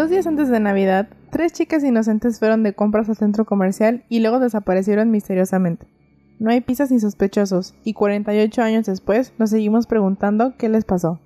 [0.00, 4.20] Dos días antes de Navidad, tres chicas inocentes fueron de compras al centro comercial y
[4.20, 5.88] luego desaparecieron misteriosamente.
[6.38, 11.20] No hay pistas ni sospechosos, y 48 años después nos seguimos preguntando qué les pasó.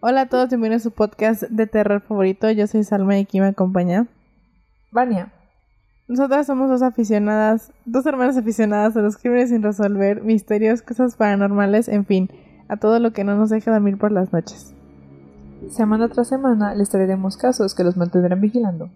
[0.00, 2.50] Hola a todos, bienvenidos a su podcast de terror favorito.
[2.50, 4.08] Yo soy Salma y aquí me acompaña
[4.90, 5.32] Vania.
[6.08, 11.86] Nosotras somos dos aficionadas, dos hermanas aficionadas a los crímenes sin resolver, misterios, cosas paranormales,
[11.86, 12.30] en fin,
[12.66, 14.74] a todo lo que no nos deja dormir por las noches.
[15.70, 18.90] Semana tras semana les traeremos casos que los mantendrán vigilando.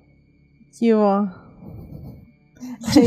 [0.79, 0.93] ¿Qué?
[0.95, 1.29] Ay,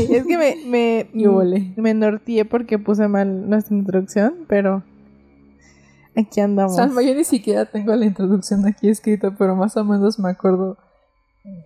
[0.10, 1.72] es que me, me, ¿Qué huele?
[1.76, 4.82] me norteé porque puse mal nuestra introducción, pero
[6.16, 6.76] aquí andamos.
[6.76, 10.78] Salma, yo ni siquiera tengo la introducción aquí escrita, pero más o menos me acuerdo.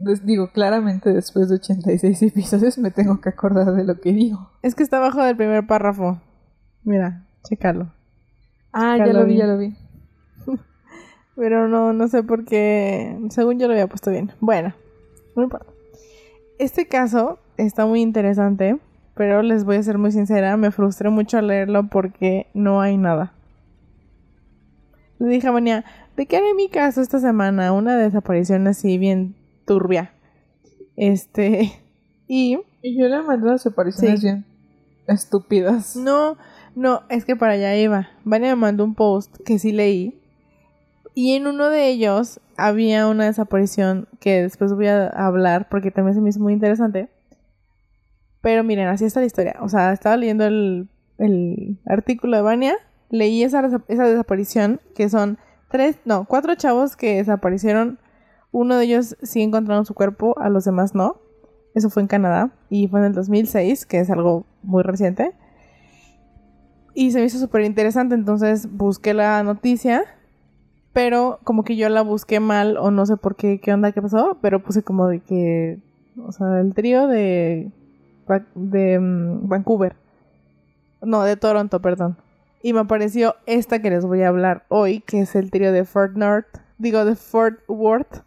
[0.01, 4.51] des- digo, claramente después de 86 episodios me tengo que acordar de lo que digo.
[4.63, 6.21] Es que está abajo del primer párrafo.
[6.83, 7.93] Mira, chécalo.
[8.73, 9.39] Ah, Ya ya, lo vi, vi.
[9.39, 9.75] ya lo vi.
[11.37, 13.17] Pero no, no sé por qué.
[13.31, 14.31] Según yo lo había puesto bien.
[14.41, 14.75] Bueno,
[15.37, 15.67] no importa.
[16.59, 18.79] Este caso está muy interesante,
[19.15, 22.97] pero les voy a ser muy sincera, me frustré mucho al leerlo porque no hay
[22.97, 23.33] nada.
[25.19, 25.85] Le dije a Vania,
[26.17, 27.73] ¿de qué haré mi caso esta semana?
[27.73, 29.35] Una desaparición así bien
[29.67, 30.13] turbia.
[30.97, 31.73] Este.
[32.27, 32.59] Y.
[32.81, 34.27] Y yo le mandé unas apariciones Sí.
[34.29, 34.47] bien
[35.07, 35.95] estúpidas.
[35.95, 36.39] No,
[36.75, 38.09] no, es que para allá iba.
[38.25, 40.19] Vania me mandó un post que sí leí.
[41.15, 46.15] Y en uno de ellos había una desaparición que después voy a hablar porque también
[46.15, 47.09] se me hizo muy interesante.
[48.41, 49.57] Pero miren, así está la historia.
[49.61, 52.75] O sea, estaba leyendo el, el artículo de Vania,
[53.11, 55.39] leí esa, esa desaparición, que son
[55.71, 57.99] tres, no, cuatro chavos que desaparecieron.
[58.53, 61.21] Uno de ellos sí encontraron su cuerpo, a los demás no.
[61.75, 65.33] Eso fue en Canadá y fue en el 2006, que es algo muy reciente.
[66.95, 70.05] Y se me hizo súper interesante, entonces busqué la noticia,
[70.95, 74.01] pero como que yo la busqué mal o no sé por qué, qué onda, qué
[74.01, 75.81] pasó, pero puse como de que,
[76.17, 77.71] o sea, el trío de,
[78.55, 79.97] de mm, Vancouver,
[81.03, 82.17] no, de Toronto, perdón.
[82.63, 85.85] Y me apareció esta que les voy a hablar hoy, que es el trío de
[85.85, 86.47] Fort North,
[86.79, 88.23] digo, de Fort Worth.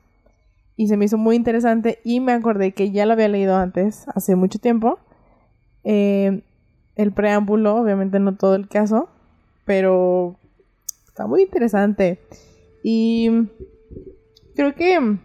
[0.75, 4.05] Y se me hizo muy interesante y me acordé que ya lo había leído antes,
[4.13, 4.99] hace mucho tiempo.
[5.85, 6.43] Eh,
[6.97, 9.09] el preámbulo, obviamente no todo el caso,
[9.65, 10.35] pero
[11.07, 12.19] está muy interesante.
[12.83, 13.29] Y
[14.55, 15.17] creo que...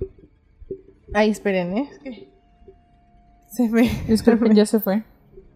[1.15, 1.89] Ay, esperen, ¿eh?
[1.91, 2.29] Es que
[3.49, 3.91] Se me...
[4.09, 5.05] Disculpen, ya se fue.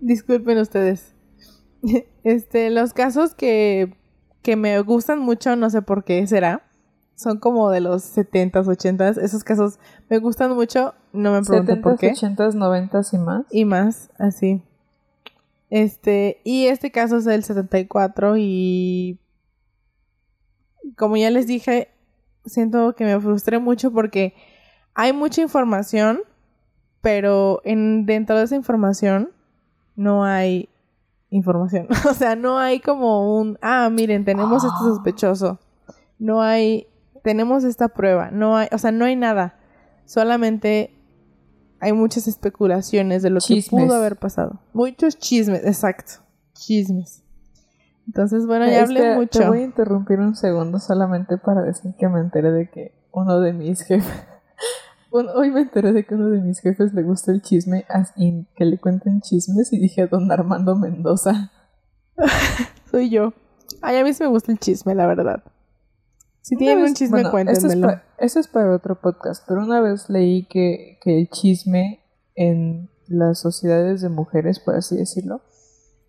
[0.00, 1.12] Disculpen ustedes.
[2.24, 3.94] Este, los casos que,
[4.42, 6.62] que me gustan mucho, no sé por qué será.
[7.14, 9.18] Son como de los 70s, 80s.
[9.22, 9.78] Esos casos
[10.10, 10.94] me gustan mucho.
[11.12, 12.12] No me pregunten por 70s, qué.
[12.12, 13.46] 80s, 90s y más.
[13.50, 14.62] Y más, así.
[15.70, 19.18] Este, y este caso es del 74 y
[20.96, 21.88] como ya les dije,
[22.44, 24.34] siento que me frustré mucho porque
[24.94, 26.20] hay mucha información,
[27.00, 29.30] pero en dentro de esa información
[29.94, 30.68] no hay
[31.30, 31.88] información.
[32.10, 34.84] o sea, no hay como un, ah, miren, tenemos este Ah.
[34.84, 35.58] sospechoso.
[36.18, 36.86] No hay,
[37.22, 38.30] tenemos esta prueba.
[38.30, 39.58] No hay, o sea, no hay nada.
[40.04, 40.92] Solamente
[41.80, 44.60] hay muchas especulaciones de lo que pudo haber pasado.
[44.72, 46.22] Muchos chismes, exacto.
[46.54, 47.22] Chismes.
[48.06, 49.38] Entonces, bueno, ya hablé Este, mucho.
[49.40, 53.40] Te voy a interrumpir un segundo solamente para decir que me enteré de que uno
[53.40, 54.06] de mis jefes.
[55.08, 58.46] Bueno, hoy me enteré de que uno de mis jefes le gusta el chisme, así
[58.54, 61.52] que le cuenten chismes y dije a don Armando Mendoza.
[62.90, 63.32] Soy yo.
[63.80, 65.42] Ay, a mí sí me gusta el chisme, la verdad.
[66.42, 68.00] Si Una tienen vez- un chisme, bueno, eso es, cuéntenmelo.
[68.18, 72.00] eso es para otro podcast, pero una vez leí que, que el chisme
[72.34, 75.40] en las sociedades de mujeres, por así decirlo,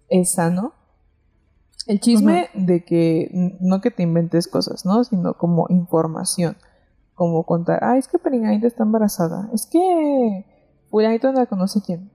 [0.09, 0.73] es sano.
[1.87, 3.29] El chisme de que
[3.61, 5.03] no que te inventes cosas, ¿no?
[5.03, 6.57] Sino como información.
[7.13, 9.49] Como contar, ah, es que Perenganita está embarazada.
[9.53, 10.45] Es que
[10.89, 12.11] Fulanito anda con no sé quién.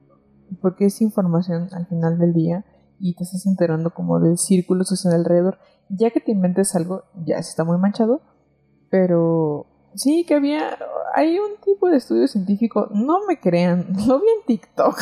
[0.61, 2.65] Porque es información al final del día
[3.01, 5.59] y te estás enterando como del círculo social alrededor.
[5.89, 8.21] Ya que te inventes algo, ya se está muy manchado.
[8.91, 10.79] Pero sí que había,
[11.15, 15.01] hay un tipo de estudio científico, no me crean, lo vi en TikTok.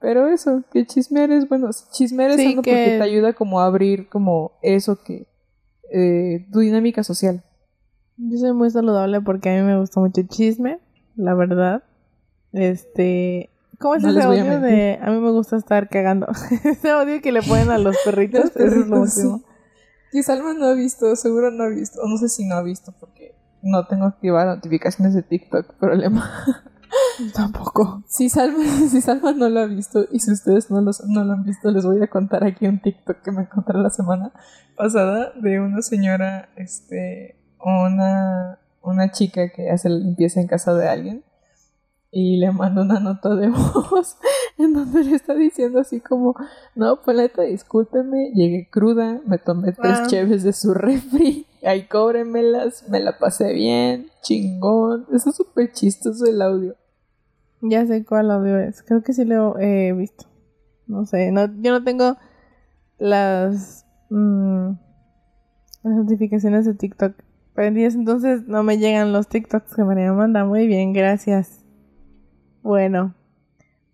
[0.00, 3.60] Pero eso, que chismear es bueno, chismear es Sí, sano que- porque te ayuda como
[3.60, 5.26] a abrir como eso que,
[5.90, 7.42] eh, tu dinámica social.
[8.18, 10.78] Yo soy muy saludable porque a mí me gusta mucho el chisme,
[11.16, 11.82] la verdad.
[12.52, 16.26] Este, ¿cómo es No ese a audio de a mí me gusta estar cagando?
[16.64, 19.42] ese audio que le ponen a los perritos, Los eso es lo último.
[20.10, 22.62] Que Salma no ha visto, seguro no ha visto, o no sé si no ha
[22.62, 26.30] visto porque no tengo activadas notificaciones de TikTok, problema.
[27.34, 28.02] Tampoco.
[28.06, 31.32] Si Salma, si Salma no lo ha visto y si ustedes no, los, no lo
[31.32, 34.32] han visto, les voy a contar aquí un TikTok que me encontré la semana
[34.76, 40.88] pasada de una señora, este, una, una chica que hace la limpieza en casa de
[40.88, 41.24] alguien
[42.10, 43.48] y le manda una nota de
[43.90, 44.16] voz
[44.58, 46.34] en donde le está diciendo así como,
[46.74, 53.00] no, Paleta, discúlpeme, llegué cruda, me tomé tres cheves de su refri, ahí cóbremelas, me
[53.00, 55.06] la pasé bien, chingón.
[55.12, 56.74] Eso es súper chistoso el audio.
[57.62, 58.82] Ya sé cuál audio es.
[58.82, 60.26] Creo que sí lo he visto.
[60.86, 62.16] No sé, no, yo no tengo
[62.98, 64.68] las, mm,
[65.82, 67.14] las notificaciones de TikTok
[67.54, 70.44] prendidas, entonces no me llegan los TikToks que María me manda.
[70.44, 71.64] Muy bien, gracias.
[72.62, 73.14] Bueno,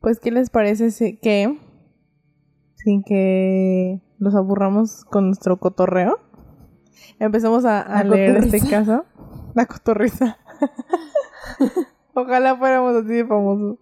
[0.00, 1.59] pues ¿qué les parece si- que,
[2.75, 6.19] sin que los aburramos con nuestro cotorreo,
[7.19, 8.70] empezamos a, a leer este cotorriza.
[8.70, 9.05] caso?
[9.55, 10.37] La cotorriza.
[12.14, 13.79] Ojalá fuéramos así de famosos.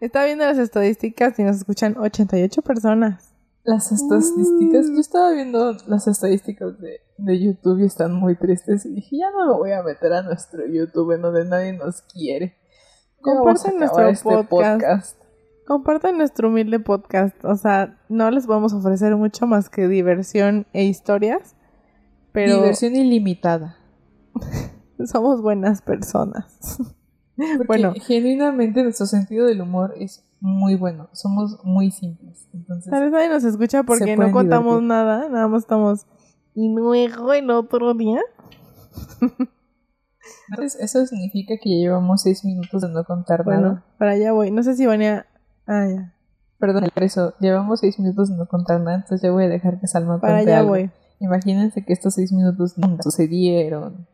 [0.00, 3.32] Está viendo las estadísticas y nos escuchan 88 personas.
[3.62, 8.94] Las estadísticas, yo estaba viendo las estadísticas de, de YouTube y están muy tristes y
[8.94, 12.58] dije, ya no me voy a meter a nuestro YouTube en donde nadie nos quiere.
[13.22, 15.18] Compartan acabar este nuestro podcast.
[15.66, 17.42] Compartan nuestro humilde podcast.
[17.42, 21.56] O sea, no les vamos a ofrecer mucho más que diversión e historias.
[22.32, 23.78] Pero Diversión ilimitada.
[25.06, 26.58] somos buenas personas.
[27.36, 27.94] Porque Bueno.
[28.00, 31.08] genuinamente nuestro sentido del humor es muy bueno.
[31.12, 32.46] Somos muy simples.
[32.52, 34.88] Entonces, Tal vez nadie nos escucha porque no contamos divertir.
[34.88, 35.28] nada.
[35.28, 36.06] Nada más estamos.
[36.54, 38.20] Y luego el otro día.
[40.50, 43.84] entonces, eso significa que ya llevamos seis minutos de no contar Bueno, nada.
[43.98, 44.50] para allá voy.
[44.50, 45.26] No sé si Vania.
[45.66, 46.14] Ah, ya.
[46.58, 49.80] Perdón, por eso, llevamos seis minutos de no contar nada, entonces ya voy a dejar
[49.80, 50.70] que Salma Para allá algo.
[50.70, 50.90] voy.
[51.20, 54.06] Imagínense que estos seis minutos nunca sucedieron.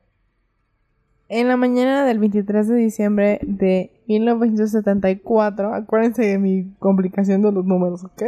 [1.32, 7.64] En la mañana del 23 de diciembre de 1974, acuérdense de mi complicación de los
[7.64, 8.24] números, ¿ok?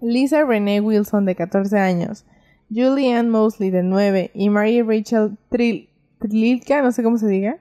[0.00, 2.24] Lisa Renee Wilson, de 14 años,
[2.70, 7.58] Julianne Mosley, de 9, y Mary Rachel Tril Trilka, no sé cómo se diga,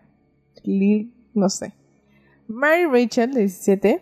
[0.55, 1.73] Tril, no sé.
[2.47, 4.01] Mary Rachel, de 17,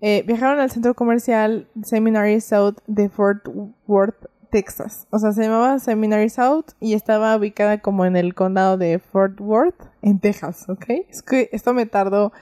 [0.00, 3.46] eh, viajaron al centro comercial Seminary South de Fort
[3.86, 4.24] Worth,
[4.54, 5.08] Texas.
[5.10, 9.40] O sea, se llamaba Seminary South y estaba ubicada como en el condado de Fort
[9.40, 10.84] Worth, en Texas, ¿ok?
[11.08, 12.32] Es que esto me tardó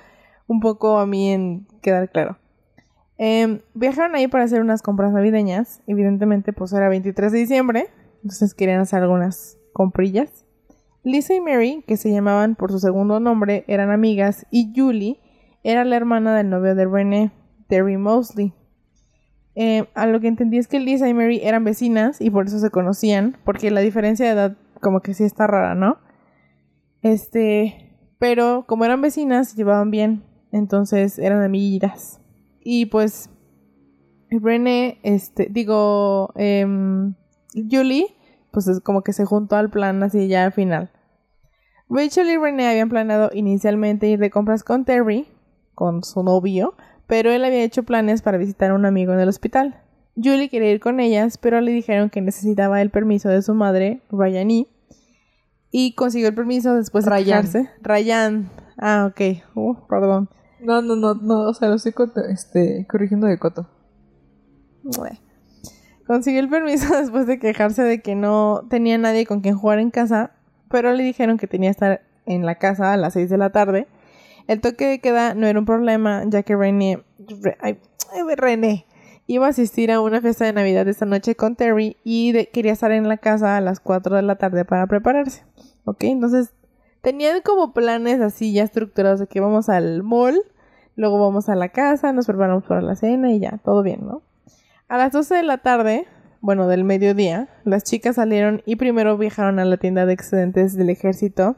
[0.47, 2.37] un poco a mí en quedar claro.
[3.17, 5.81] Em, viajaron ahí para hacer unas compras navideñas.
[5.87, 7.87] Evidentemente, pues era 23 de diciembre,
[8.17, 10.45] entonces querían hacer algunas comprillas.
[11.05, 15.19] Lisa y Mary, que se llamaban por su segundo nombre, eran amigas y Julie
[15.65, 17.31] era la hermana del novio de Renee,
[17.69, 18.53] Terry Mosley.
[19.55, 22.59] Eh, a lo que entendí es que Lisa y Mary eran vecinas y por eso
[22.59, 25.99] se conocían, porque la diferencia de edad como que sí está rara, ¿no?
[27.03, 32.21] Este, pero como eran vecinas, llevaban bien, entonces eran amiguitas.
[32.61, 33.31] Y pues
[34.31, 37.15] René, este, digo, em,
[37.55, 38.07] Julie,
[38.51, 40.91] pues es como que se juntó al plan así ya al final.
[41.89, 45.27] Rachel y René habían planeado inicialmente ir de compras con Terry,
[45.75, 46.75] con su novio,
[47.07, 49.81] pero él había hecho planes para visitar a un amigo en el hospital.
[50.17, 54.03] Julie quería ir con ellas, pero le dijeron que necesitaba el permiso de su madre,
[54.11, 54.67] Ryan E.
[55.71, 57.25] Y consiguió el permiso después de Ryan.
[57.25, 57.71] quejarse.
[57.81, 58.51] Ryan.
[58.77, 59.43] Ah, ok.
[59.55, 60.29] Uh, perdón.
[60.61, 61.95] No, no, no, no, o sea, lo estoy
[62.31, 63.69] este, corrigiendo de coto.
[66.07, 69.91] Consiguió el permiso después de quejarse de que no tenía nadie con quien jugar en
[69.91, 70.33] casa,
[70.69, 73.51] pero le dijeron que tenía que estar en la casa a las 6 de la
[73.51, 73.89] tarde.
[74.47, 77.03] El toque de queda no era un problema, ya que René,
[77.41, 77.79] Re- ay,
[78.37, 78.87] René
[79.27, 82.73] iba a asistir a una fiesta de Navidad esta noche con Terry y de- quería
[82.73, 85.45] estar en la casa a las 4 de la tarde para prepararse.
[85.85, 86.05] ¿Ok?
[86.05, 86.53] Entonces
[87.01, 90.41] tenían como planes así ya estructurados de que vamos al mall,
[90.97, 94.23] luego vamos a la casa, nos preparamos para la cena y ya, todo bien, ¿no?
[94.89, 96.07] A las 12 de la tarde,
[96.41, 100.91] bueno, del mediodía, las chicas salieron y primero viajaron a la tienda de excedentes del
[100.91, 101.57] ejército.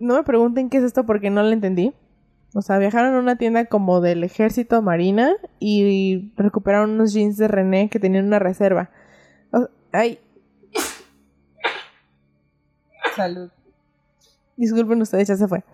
[0.00, 1.92] No me pregunten qué es esto porque no lo entendí.
[2.54, 7.48] O sea, viajaron a una tienda como del ejército marina y recuperaron unos jeans de
[7.48, 8.90] René que tenían una reserva.
[9.52, 10.18] O- ay,
[13.14, 13.50] Salud.
[14.56, 15.64] Disculpen ustedes, ya se fue.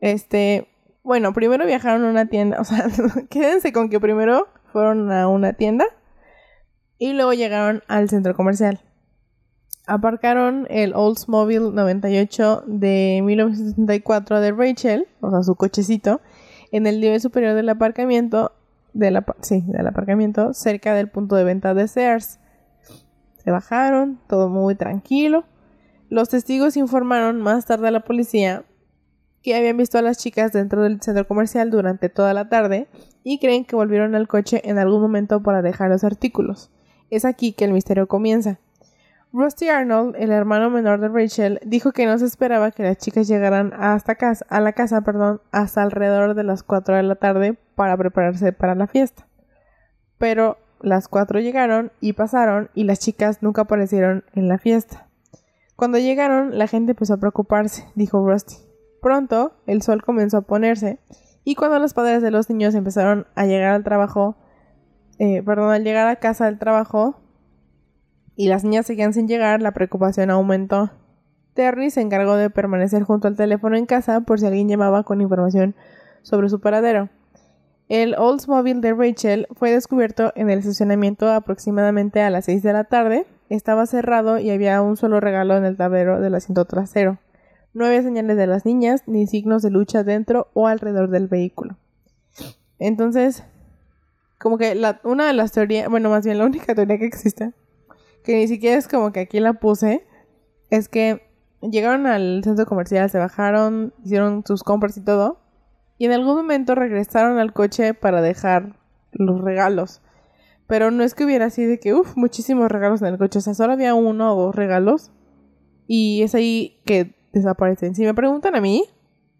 [0.00, 0.68] Este,
[1.02, 2.86] bueno, primero viajaron a una tienda, o sea,
[3.30, 5.84] quédense con que primero fueron a una tienda
[6.98, 8.80] y luego llegaron al centro comercial.
[9.86, 16.20] Aparcaron el Oldsmobile 98 de 1974 de Rachel, o sea, su cochecito,
[16.70, 18.52] en el nivel superior del aparcamiento,
[18.92, 22.38] del, sí, del aparcamiento, cerca del punto de venta de Sears.
[23.42, 25.44] Se bajaron, todo muy tranquilo.
[26.08, 28.64] Los testigos informaron más tarde a la policía
[29.42, 32.86] que habían visto a las chicas dentro del centro comercial durante toda la tarde
[33.24, 36.70] y creen que volvieron al coche en algún momento para dejar los artículos.
[37.10, 38.58] Es aquí que el misterio comienza.
[39.34, 43.28] Rusty Arnold, el hermano menor de Rachel, dijo que no se esperaba que las chicas
[43.28, 47.56] llegaran hasta casa, a la casa perdón, hasta alrededor de las 4 de la tarde
[47.74, 49.26] para prepararse para la fiesta.
[50.18, 55.08] Pero las 4 llegaron y pasaron y las chicas nunca aparecieron en la fiesta.
[55.76, 58.56] Cuando llegaron, la gente empezó a preocuparse, dijo Rusty.
[59.00, 60.98] Pronto, el sol comenzó a ponerse
[61.42, 64.36] y cuando los padres de los niños empezaron a llegar al trabajo,
[65.18, 67.21] eh, perdón, al llegar a casa del trabajo,
[68.36, 70.90] y las niñas seguían sin llegar, la preocupación aumentó.
[71.54, 75.20] Terry se encargó de permanecer junto al teléfono en casa por si alguien llamaba con
[75.20, 75.74] información
[76.22, 77.10] sobre su paradero.
[77.88, 82.84] El Oldsmobile de Rachel fue descubierto en el estacionamiento aproximadamente a las 6 de la
[82.84, 83.26] tarde.
[83.50, 87.18] Estaba cerrado y había un solo regalo en el tablero del asiento trasero.
[87.74, 91.76] No había señales de las niñas ni signos de lucha dentro o alrededor del vehículo.
[92.78, 93.44] Entonces,
[94.38, 97.52] como que la, una de las teorías, bueno, más bien la única teoría que existe
[98.22, 100.06] que ni siquiera es como que aquí la puse,
[100.70, 101.22] es que
[101.60, 105.40] llegaron al centro comercial, se bajaron, hicieron sus compras y todo,
[105.98, 108.78] y en algún momento regresaron al coche para dejar
[109.12, 110.02] los regalos.
[110.66, 113.42] Pero no es que hubiera así de que, uff, muchísimos regalos en el coche, o
[113.42, 115.10] sea, solo había uno o dos regalos,
[115.86, 117.94] y es ahí que desaparecen.
[117.94, 118.84] Si me preguntan a mí,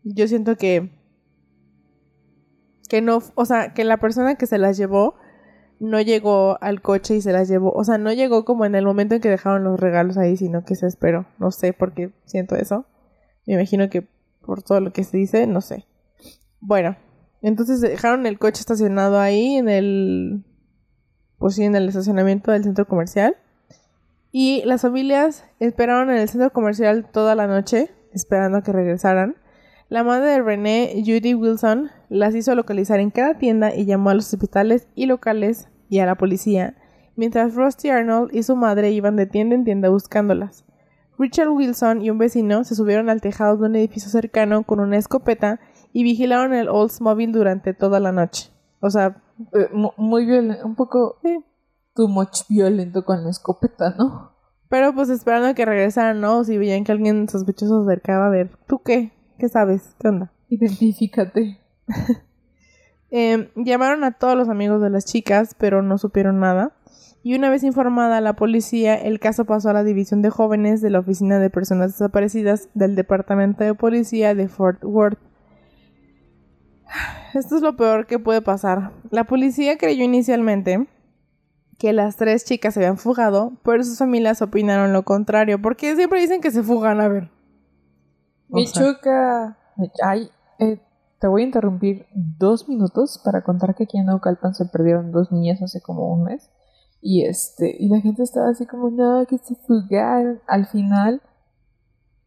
[0.05, 0.91] yo siento que
[2.89, 5.15] que no, o sea, que la persona que se las llevó
[5.83, 7.73] no llegó al coche y se las llevó.
[7.73, 10.65] O sea, no llegó como en el momento en que dejaron los regalos ahí, sino
[10.65, 11.27] que se esperó.
[11.39, 12.87] No sé por qué siento eso.
[13.47, 14.07] Me imagino que
[14.47, 15.85] por todo lo que se dice, no sé.
[16.61, 16.97] Bueno,
[17.43, 20.45] entonces dejaron el coche estacionado ahí en el.
[21.39, 23.37] Pues sí, en el estacionamiento del centro comercial.
[24.31, 29.35] Y las familias esperaron en el centro comercial toda la noche, esperando a que regresaran.
[29.89, 34.15] La madre de René, Judy Wilson, las hizo localizar en cada tienda y llamó a
[34.15, 36.75] los hospitales y locales y a la policía,
[37.17, 40.65] mientras Rusty Arnold y su madre iban de tienda en tienda buscándolas.
[41.19, 44.97] Richard Wilson y un vecino se subieron al tejado de un edificio cercano con una
[44.97, 45.61] escopeta
[45.93, 48.51] y vigilaron el Oldsmobile durante toda la noche.
[48.81, 49.23] O sea,
[49.53, 49.69] eh,
[49.99, 51.19] muy violento, un poco
[51.95, 54.33] too much violento con la escopeta, ¿no?
[54.71, 56.43] Pero pues esperando a que regresaran, ¿no?
[56.45, 59.13] Si veían que alguien sospechoso se acercaba a ver, ¿tú qué?
[59.39, 59.95] ¿Qué sabes?
[60.01, 60.33] ¿Qué onda?
[60.49, 61.61] Identifícate.
[63.15, 66.73] Em, llamaron a todos los amigos de las chicas, pero no supieron nada.
[67.23, 70.89] Y una vez informada la policía, el caso pasó a la división de jóvenes de
[70.89, 75.19] la Oficina de Personas Desaparecidas del Departamento de Policía de Fort Worth.
[77.35, 78.93] Esto es lo peor que puede pasar.
[79.11, 80.89] La policía creyó inicialmente
[81.79, 86.19] que las tres chicas se habían fugado, pero sus familias opinaron lo contrario, porque siempre
[86.19, 87.31] dicen que se fugan, a ver.
[88.49, 89.59] Me choca.
[90.03, 90.81] Ay, eh,
[91.23, 95.31] te voy a interrumpir dos minutos para contar que aquí en Naucalpan se perdieron dos
[95.31, 96.51] niñas hace como un mes.
[97.01, 100.41] Y este, y la gente estaba así como, no, que se fugaron.
[100.49, 101.23] Al final,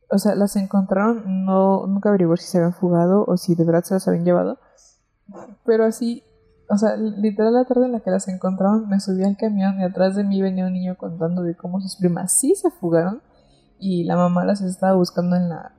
[0.09, 3.83] o sea, las encontraron, no, nunca averiguó si se habían fugado o si de verdad
[3.83, 4.59] se las habían llevado.
[5.65, 6.23] Pero así,
[6.69, 9.83] o sea, literal la tarde en la que las encontraron, me subí al camión y
[9.83, 13.21] atrás de mí venía un niño contando de cómo sus primas sí se fugaron
[13.77, 15.73] y la mamá las estaba buscando en la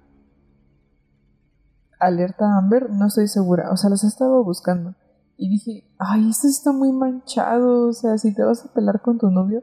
[1.99, 4.95] alerta Amber, no estoy segura, o sea, las estaba buscando.
[5.37, 9.19] Y dije, ay, esto está muy manchado, o sea, si te vas a pelar con
[9.19, 9.62] tu novio,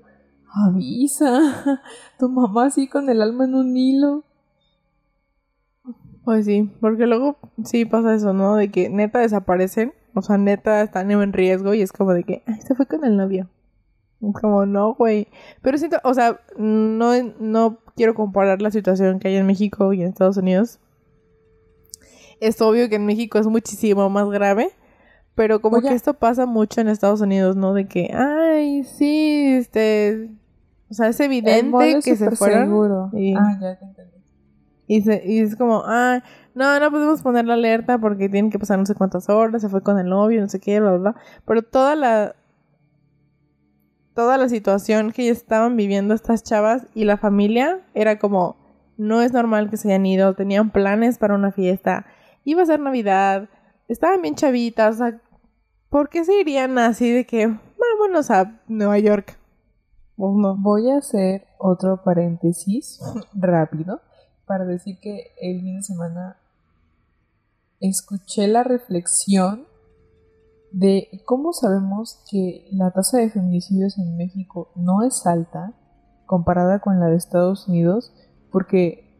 [0.53, 1.81] avisa.
[2.19, 4.23] Tu mamá así con el alma en un hilo.
[6.23, 8.55] Pues sí, porque luego sí pasa eso, ¿no?
[8.55, 12.43] De que neta desaparecen, o sea, neta están en riesgo y es como de que,
[12.45, 13.49] ay, se fue con el novio.
[14.39, 15.27] Como no, güey.
[15.61, 20.01] Pero siento, o sea, no, no quiero comparar la situación que hay en México y
[20.01, 20.79] en Estados Unidos,
[22.47, 24.71] es obvio que en México es muchísimo más grave,
[25.35, 27.73] pero como que esto pasa mucho en Estados Unidos, ¿no?
[27.73, 30.29] De que, ay, sí, este,
[30.89, 32.67] o sea, es evidente que se fueron.
[32.67, 33.09] Seguro.
[33.13, 34.13] Y, ah, ya te entendí.
[34.87, 36.21] Y, y es como, ah,
[36.53, 39.69] no, no podemos poner la alerta porque tienen que pasar no sé cuántas horas, se
[39.69, 41.15] fue con el novio, no sé qué, bla, bla, bla.
[41.45, 42.35] Pero toda la,
[44.13, 48.55] toda la situación que estaban viviendo estas chavas y la familia era como,
[48.97, 52.05] no es normal que se hayan ido, tenían planes para una fiesta,
[52.43, 53.49] iba a ser Navidad,
[53.87, 55.21] estaban bien chavitas, o sea,
[55.89, 59.37] ¿por qué se irían así de que vámonos a Nueva York?
[60.15, 62.99] Voy a hacer otro paréntesis
[63.33, 64.01] rápido
[64.45, 66.37] para decir que el fin de semana
[67.79, 69.65] escuché la reflexión
[70.71, 75.73] de cómo sabemos que la tasa de feminicidios en México no es alta
[76.25, 78.11] comparada con la de Estados Unidos,
[78.51, 79.12] porque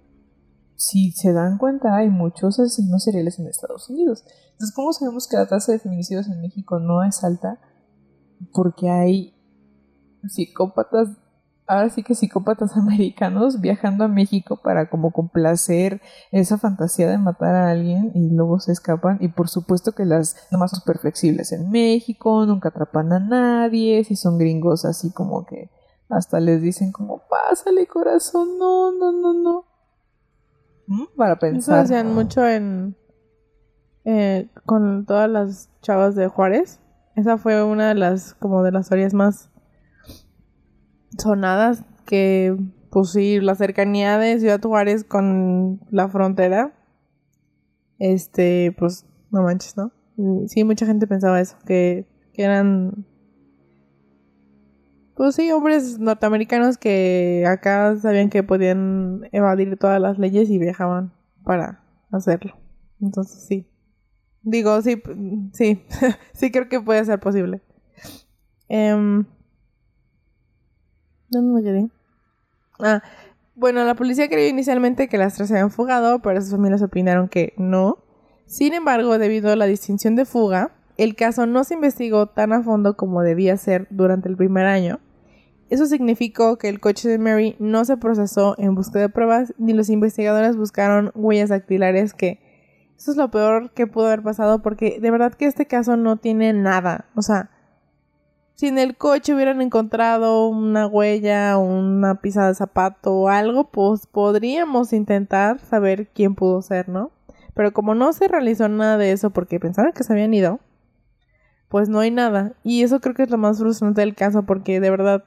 [0.83, 4.25] si se dan cuenta, hay muchos asesinos seriales en Estados Unidos.
[4.51, 7.59] Entonces, ¿cómo sabemos que la tasa de feminicidios en México no es alta?
[8.51, 9.33] Porque hay
[10.27, 11.09] psicópatas
[11.67, 17.55] ahora sí que psicópatas americanos viajando a México para como complacer esa fantasía de matar
[17.55, 21.71] a alguien y luego se escapan y por supuesto que las nomás súper flexibles en
[21.71, 25.69] México, nunca atrapan a nadie, si son gringos así como que
[26.09, 29.72] hasta les dicen como pásale corazón, no, no, no, no.
[30.87, 31.03] ¿Mm?
[31.15, 31.59] Para pensar.
[31.59, 32.95] Eso hacían mucho en
[34.05, 36.81] eh, con todas las chavas de Juárez.
[37.15, 39.49] Esa fue una de las como de las historias más
[41.17, 42.57] sonadas que,
[42.89, 46.73] pues sí, la cercanía de Ciudad Juárez con la frontera,
[47.99, 49.91] este, pues, no manches, ¿no?
[50.47, 53.05] Sí, mucha gente pensaba eso, que, que eran,
[55.15, 61.13] pues sí, hombres norteamericanos que acá sabían que podían evadir todas las leyes y viajaban
[61.43, 62.55] para hacerlo.
[63.01, 63.67] Entonces, sí.
[64.41, 65.01] Digo, sí,
[65.53, 65.86] sí,
[66.34, 67.62] sí creo que puede ser posible.
[68.70, 69.24] Eh,
[71.29, 71.89] ¿Dónde me quedé?
[72.79, 73.01] Ah,
[73.55, 77.27] bueno, la policía creyó inicialmente que las tres se habían fugado, pero sus familias opinaron
[77.27, 78.00] que no.
[78.46, 82.62] Sin embargo, debido a la distinción de fuga, el caso no se investigó tan a
[82.62, 85.00] fondo como debía ser durante el primer año.
[85.69, 89.73] Eso significó que el coche de Mary no se procesó en busca de pruebas, ni
[89.73, 92.39] los investigadores buscaron huellas dactilares que...
[92.95, 96.17] Eso es lo peor que pudo haber pasado porque de verdad que este caso no
[96.17, 97.05] tiene nada.
[97.15, 97.50] O sea,
[98.53, 104.05] si en el coche hubieran encontrado una huella, una pisada de zapato o algo, pues
[104.05, 107.12] podríamos intentar saber quién pudo ser, ¿no?
[107.55, 110.59] Pero como no se realizó nada de eso porque pensaban que se habían ido,
[111.73, 112.53] pues no hay nada.
[112.63, 115.23] Y eso creo que es lo más frustrante del caso porque de verdad,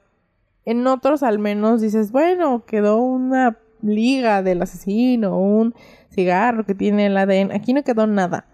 [0.63, 5.75] en otros al menos dices, bueno, quedó una liga del asesino, un
[6.09, 7.51] cigarro que tiene el ADN.
[7.51, 8.45] Aquí no quedó nada.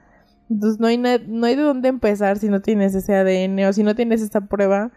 [0.49, 3.83] Entonces no hay, no hay de dónde empezar si no tienes ese ADN o si
[3.83, 4.91] no tienes esta prueba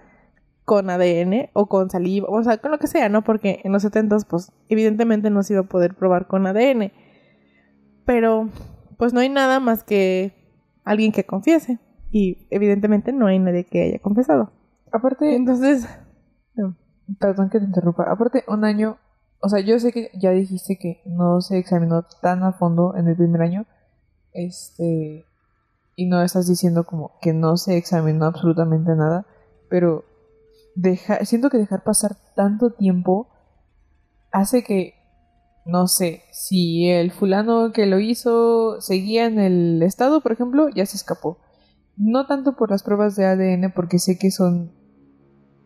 [0.65, 3.23] con ADN o con saliva, o sea, con lo que sea, ¿no?
[3.23, 6.93] Porque en los 70 pues evidentemente no se iba a poder probar con ADN.
[8.07, 8.49] Pero
[8.97, 10.33] pues no hay nada más que
[10.83, 11.79] alguien que confiese
[12.17, 14.51] y evidentemente no hay nadie que haya confesado.
[14.91, 15.87] Aparte, entonces,
[17.21, 18.11] perdón que te interrumpa.
[18.11, 18.97] Aparte, un año,
[19.41, 23.09] o sea, yo sé que ya dijiste que no se examinó tan a fondo en
[23.09, 23.67] el primer año.
[24.33, 25.27] Este,
[25.95, 29.27] y no estás diciendo como que no se examinó absolutamente nada,
[29.69, 30.07] pero
[30.75, 33.29] deja, siento que dejar pasar tanto tiempo
[34.33, 34.95] hace que,
[35.67, 40.87] no sé, si el fulano que lo hizo seguía en el estado, por ejemplo, ya
[40.87, 41.41] se escapó.
[41.97, 44.73] No tanto por las pruebas de ADN, porque sé que son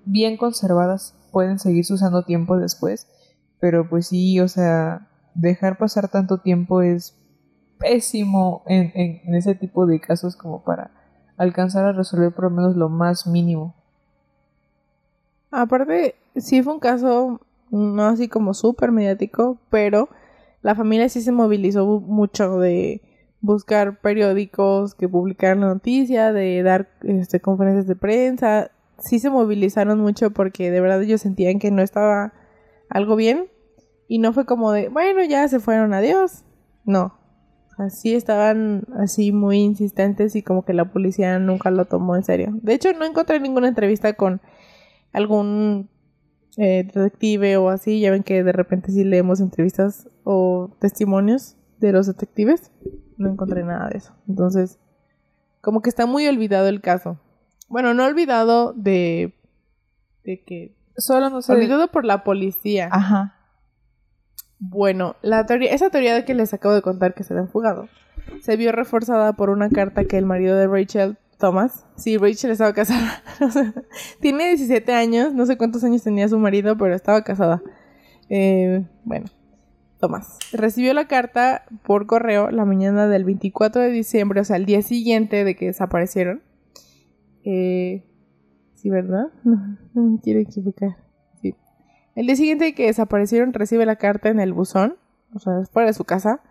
[0.04, 3.08] bien conservadas, pueden seguirse usando tiempo después,
[3.60, 7.16] pero pues sí, o sea, dejar pasar tanto tiempo es
[7.78, 10.90] pésimo en, ese tipo de casos como para
[11.36, 13.74] alcanzar a resolver por lo menos lo más mínimo.
[15.50, 17.40] Aparte, sí fue un caso
[17.70, 20.08] no así como súper mediático, pero
[20.62, 23.00] la familia sí se movilizó mucho de
[23.40, 28.70] buscar periódicos que publicaran la noticia, de dar este, conferencias de prensa.
[28.98, 32.34] Sí se movilizaron mucho porque de verdad ellos sentían que no estaba
[32.88, 33.48] algo bien.
[34.08, 36.44] Y no fue como de, bueno, ya se fueron, adiós.
[36.84, 37.20] No,
[37.80, 42.50] Así estaban así muy insistentes y como que la policía nunca lo tomó en serio.
[42.60, 44.42] De hecho, no encontré ninguna entrevista con
[45.14, 45.88] algún
[46.58, 48.00] eh, detective o así.
[48.00, 52.70] Ya ven que de repente sí leemos entrevistas o testimonios de los detectives.
[53.20, 54.14] No encontré nada de eso.
[54.28, 54.78] Entonces,
[55.60, 57.18] como que está muy olvidado el caso.
[57.68, 59.34] Bueno, no olvidado de,
[60.24, 60.76] de que...
[60.96, 61.52] Solo no sé.
[61.52, 62.88] Olvidado por la policía.
[62.90, 63.36] Ajá.
[64.58, 67.88] Bueno, la teoría, esa teoría de que les acabo de contar que se habían fugado
[68.40, 72.72] se vio reforzada por una carta que el marido de Rachel, Thomas, sí, Rachel estaba
[72.72, 73.22] casada,
[74.20, 77.62] tiene 17 años, no sé cuántos años tenía su marido, pero estaba casada.
[78.28, 79.26] Eh, bueno,
[80.00, 84.66] Thomas recibió la carta por correo la mañana del 24 de diciembre, o sea, el
[84.66, 86.42] día siguiente de que desaparecieron.
[87.44, 88.04] Eh,
[88.74, 89.26] sí, ¿verdad?
[89.92, 90.96] No, me quiero equivocar.
[92.14, 94.96] El día siguiente que desaparecieron recibe la carta en el buzón,
[95.34, 96.42] o sea, fuera de su casa.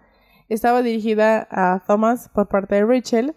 [0.48, 3.36] Estaba dirigida a Thomas por parte de Rachel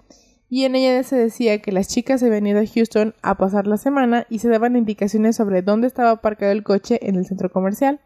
[0.49, 3.67] y en ella se decía que las chicas se habían ido a Houston a pasar
[3.67, 7.51] la semana y se daban indicaciones sobre dónde estaba aparcado el coche en el centro
[7.51, 8.01] comercial.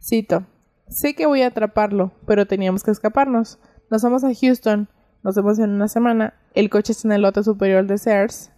[0.00, 0.46] Cito,
[0.92, 3.58] sé que voy a atraparlo, pero teníamos que escaparnos.
[3.90, 4.88] Nos vamos a Houston,
[5.22, 6.34] nos vemos en una semana.
[6.54, 8.50] El coche está en el lote superior de Sears.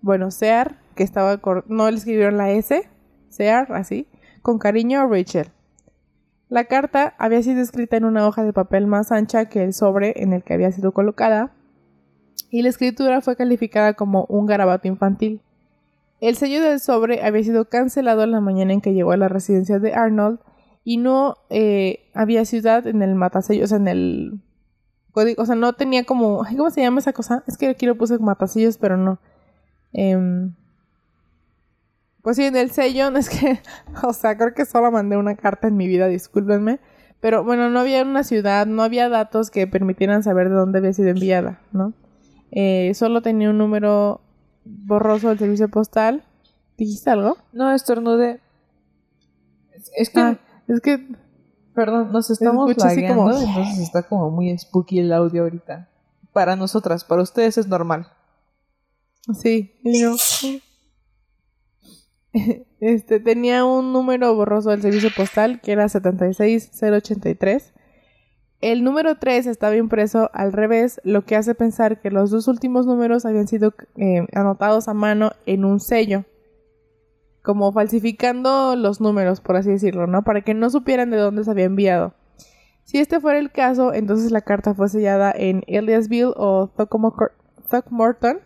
[0.00, 1.40] Bueno, Sear, que estaba...
[1.66, 2.88] No le escribieron la S,
[3.28, 4.06] Sear, así
[4.42, 5.48] con cariño a Rachel.
[6.48, 10.22] La carta había sido escrita en una hoja de papel más ancha que el sobre
[10.22, 11.52] en el que había sido colocada,
[12.50, 15.42] y la escritura fue calificada como un garabato infantil.
[16.20, 19.78] El sello del sobre había sido cancelado la mañana en que llegó a la residencia
[19.78, 20.40] de Arnold
[20.84, 24.40] y no eh, había ciudad en el matasellos, en el
[25.12, 27.44] código, o sea, no tenía como, ¿cómo se llama esa cosa?
[27.46, 29.18] Es que aquí lo puse matasellos, pero no.
[29.92, 30.54] Em,
[32.22, 33.60] pues sí, en el sello, no es que,
[34.02, 36.80] o sea, creo que solo mandé una carta en mi vida, discúlpenme.
[37.20, 40.94] Pero bueno, no había una ciudad, no había datos que permitieran saber de dónde había
[40.94, 41.92] sido enviada, ¿no?
[42.50, 44.22] Eh, solo tenía un número
[44.64, 46.24] borroso del servicio postal.
[46.78, 47.36] ¿Dijiste algo?
[47.52, 48.40] No, estornudé.
[49.94, 50.38] Es que Ah,
[50.74, 51.08] es que
[51.74, 55.88] Perdón, nos estamos como- entonces está como muy spooky el audio ahorita.
[56.32, 58.08] Para nosotras, para ustedes es normal.
[59.34, 60.14] Sí, yo.
[62.80, 67.72] Este tenía un número borroso del servicio postal que era 76083.
[68.60, 72.86] El número 3 estaba impreso al revés, lo que hace pensar que los dos últimos
[72.86, 76.24] números habían sido eh, anotados a mano en un sello.
[77.42, 80.22] Como falsificando los números, por así decirlo, ¿no?
[80.22, 82.14] Para que no supieran de dónde se había enviado.
[82.84, 87.32] Si este fuera el caso, entonces la carta fue sellada en Eliasville o Throckmor-
[87.68, 88.40] Throckmorton.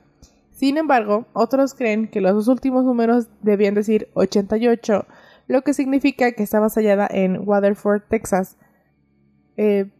[0.50, 5.06] Sin embargo, otros creen que los dos últimos números debían decir 88,
[5.48, 8.56] lo que significa que estaba sellada en Waterford, Texas.
[9.56, 9.90] Eh,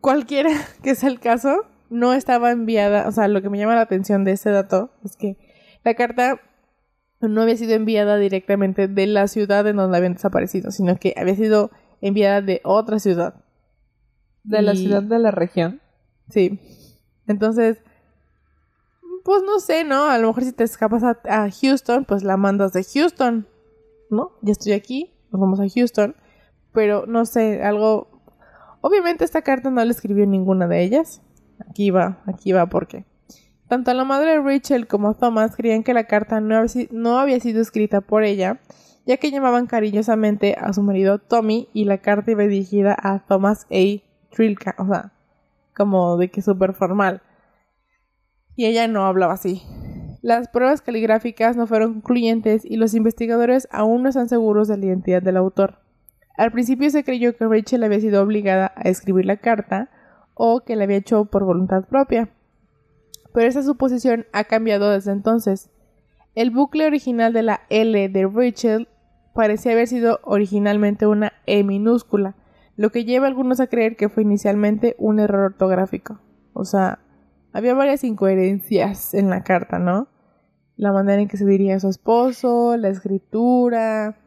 [0.00, 0.50] cualquiera
[0.82, 4.24] que sea el caso, no estaba enviada, o sea, lo que me llama la atención
[4.24, 5.36] de este dato es que
[5.84, 6.40] la carta
[7.20, 11.34] no había sido enviada directamente de la ciudad en donde habían desaparecido, sino que había
[11.34, 13.44] sido enviada de otra ciudad.
[14.44, 15.80] De la ciudad de la región.
[16.30, 16.60] Sí.
[17.26, 17.82] Entonces,
[19.24, 20.04] pues no sé, ¿no?
[20.04, 23.46] A lo mejor si te escapas a, a Houston, pues la mandas de Houston,
[24.10, 24.32] ¿no?
[24.42, 26.14] Ya estoy aquí, nos vamos a Houston,
[26.72, 28.08] pero no sé, algo...
[28.80, 31.20] Obviamente esta carta no la escribió ninguna de ellas.
[31.68, 33.04] Aquí va, aquí va porque...
[33.68, 38.00] Tanto la madre de Rachel como Thomas creían que la carta no había, sido escrita
[38.00, 38.60] por ella,
[39.04, 43.66] ya que llamaban cariñosamente a su marido Tommy y la carta iba dirigida a Thomas
[43.70, 44.02] A.
[44.30, 45.12] Trilka, o sea,
[45.76, 47.20] como de que súper formal.
[48.56, 49.62] Y ella no hablaba así.
[50.22, 54.86] Las pruebas caligráficas no fueron concluyentes y los investigadores aún no están seguros de la
[54.86, 55.80] identidad del autor.
[56.38, 59.90] Al principio se creyó que Rachel había sido obligada a escribir la carta
[60.34, 62.30] o que la había hecho por voluntad propia.
[63.38, 65.70] Pero esa suposición ha cambiado desde entonces.
[66.34, 68.88] El bucle original de la L de Rachel
[69.32, 72.34] parecía haber sido originalmente una E minúscula,
[72.74, 76.18] lo que lleva a algunos a creer que fue inicialmente un error ortográfico.
[76.52, 76.98] O sea,
[77.52, 80.08] había varias incoherencias en la carta, ¿no?
[80.74, 84.18] La manera en que se diría a su esposo, la escritura,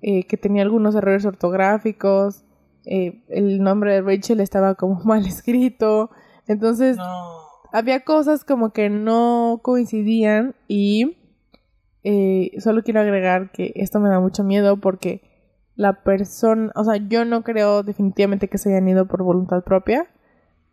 [0.00, 2.44] eh, que tenía algunos errores ortográficos,
[2.84, 6.12] eh, el nombre de Rachel estaba como mal escrito,
[6.46, 7.49] entonces No.
[7.72, 11.16] Había cosas como que no coincidían y
[12.02, 15.22] eh, solo quiero agregar que esto me da mucho miedo porque
[15.76, 20.08] la persona, o sea, yo no creo definitivamente que se hayan ido por voluntad propia.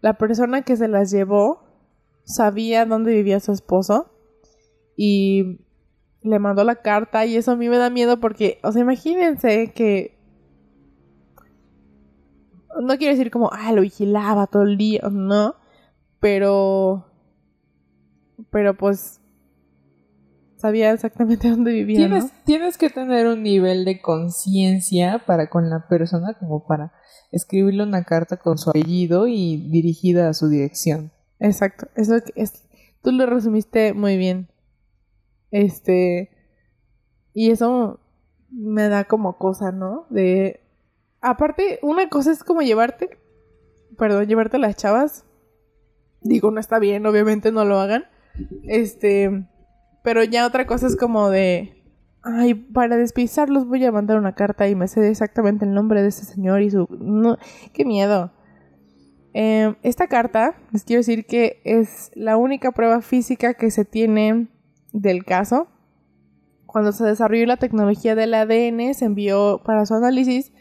[0.01, 1.63] La persona que se las llevó
[2.23, 4.11] sabía dónde vivía su esposo
[4.95, 5.61] y
[6.21, 9.71] le mandó la carta y eso a mí me da miedo porque, o sea, imagínense
[9.73, 10.17] que
[12.81, 15.55] no quiero decir como, ah, lo vigilaba todo el día, no,
[16.19, 17.05] pero
[18.49, 19.19] pero pues
[20.57, 22.29] sabía exactamente dónde vivía, Tienes, ¿no?
[22.45, 26.93] tienes que tener un nivel de conciencia para con la persona como para
[27.31, 31.11] escribirle una carta con su apellido y dirigida a su dirección.
[31.39, 32.63] Exacto, eso que es
[33.01, 34.49] tú lo resumiste muy bien.
[35.51, 36.31] Este
[37.33, 37.99] y eso
[38.49, 40.07] me da como cosa, ¿no?
[40.09, 40.61] De
[41.21, 43.19] aparte una cosa es como llevarte
[43.97, 45.25] perdón, llevarte a las chavas.
[46.27, 48.05] Digo, no está bien, obviamente no lo hagan.
[48.63, 49.47] Este,
[50.03, 51.77] pero ya otra cosa es como de
[52.27, 56.09] ay, para despistarlos voy a mandar una carta y me sé exactamente el nombre de
[56.09, 57.37] ese señor y su no,
[57.73, 58.31] qué miedo.
[59.33, 64.47] Eh, esta carta, les quiero decir que es la única prueba física que se tiene
[64.93, 65.67] del caso.
[66.65, 70.51] Cuando se desarrolló la tecnología del ADN, se envió para su análisis,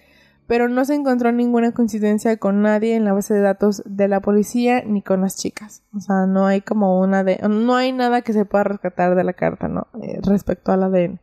[0.46, 4.20] pero no se encontró ninguna coincidencia con nadie en la base de datos de la
[4.20, 5.82] policía ni con las chicas.
[5.94, 9.24] O sea, no hay como una de, no hay nada que se pueda rescatar de
[9.24, 9.86] la carta, ¿no?
[10.02, 11.20] Eh, respecto al ADN.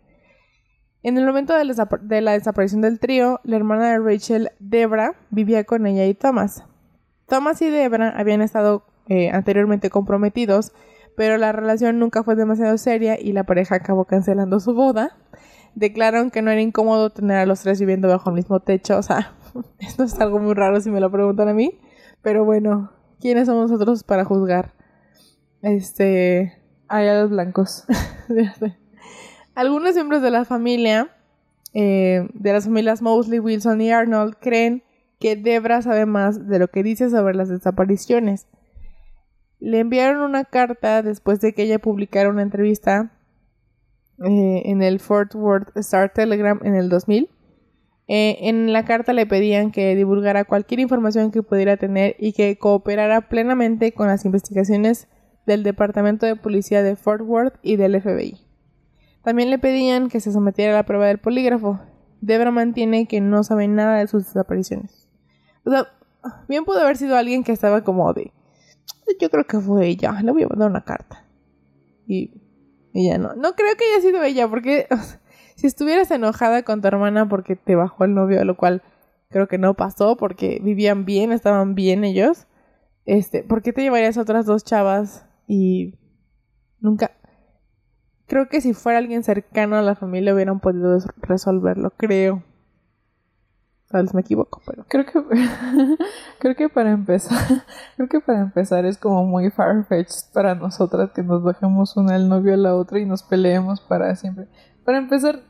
[1.03, 4.51] En el momento de la, desap- de la desaparición del trío, la hermana de Rachel,
[4.59, 6.63] Debra, vivía con ella y Thomas.
[7.27, 10.71] Thomas y Debra habían estado eh, anteriormente comprometidos,
[11.17, 15.17] pero la relación nunca fue demasiado seria y la pareja acabó cancelando su boda.
[15.75, 18.97] Declararon que no era incómodo tener a los tres viviendo bajo el mismo techo.
[18.97, 19.33] O sea,
[19.79, 21.79] esto es algo muy raro si me lo preguntan a mí.
[22.21, 24.73] Pero bueno, ¿quiénes somos nosotros para juzgar?
[25.61, 26.61] Este.
[26.87, 27.85] Ay, a los blancos.
[29.55, 31.15] Algunos miembros de la familia,
[31.73, 34.83] eh, de las familias Mosley, Wilson y Arnold, creen
[35.19, 38.47] que Debra sabe más de lo que dice sobre las desapariciones.
[39.59, 43.13] Le enviaron una carta después de que ella publicara una entrevista
[44.23, 47.29] eh, en el Fort Worth Star Telegram en el 2000.
[48.07, 52.57] Eh, en la carta le pedían que divulgara cualquier información que pudiera tener y que
[52.57, 55.07] cooperara plenamente con las investigaciones
[55.45, 58.39] del Departamento de Policía de Fort Worth y del FBI.
[59.23, 61.79] También le pedían que se sometiera a la prueba del polígrafo.
[62.21, 65.09] Debra mantiene que no sabe nada de sus desapariciones.
[65.65, 65.87] O sea,
[66.47, 68.31] bien pudo haber sido alguien que estaba como de...
[69.19, 71.25] Yo creo que fue ella, le voy a mandar una carta.
[72.07, 72.42] Y
[72.93, 73.35] ella no.
[73.35, 74.87] No creo que haya sido ella, porque
[75.55, 78.81] si estuvieras enojada con tu hermana porque te bajó el novio, lo cual
[79.29, 82.47] creo que no pasó porque vivían bien, estaban bien ellos.
[83.05, 85.95] Este, ¿por qué te llevarías a otras dos chavas y
[86.79, 87.11] nunca
[88.27, 92.43] creo que si fuera alguien cercano a la familia hubieran podido resolverlo, creo.
[93.93, 95.13] Tal vez me equivoco, pero Creo que
[96.39, 97.37] creo que para empezar,
[97.95, 102.27] creo que para empezar es como muy farfetched para nosotras que nos bajemos una al
[102.27, 104.47] novio a la otra y nos peleemos para siempre.
[104.83, 105.41] Para empezar,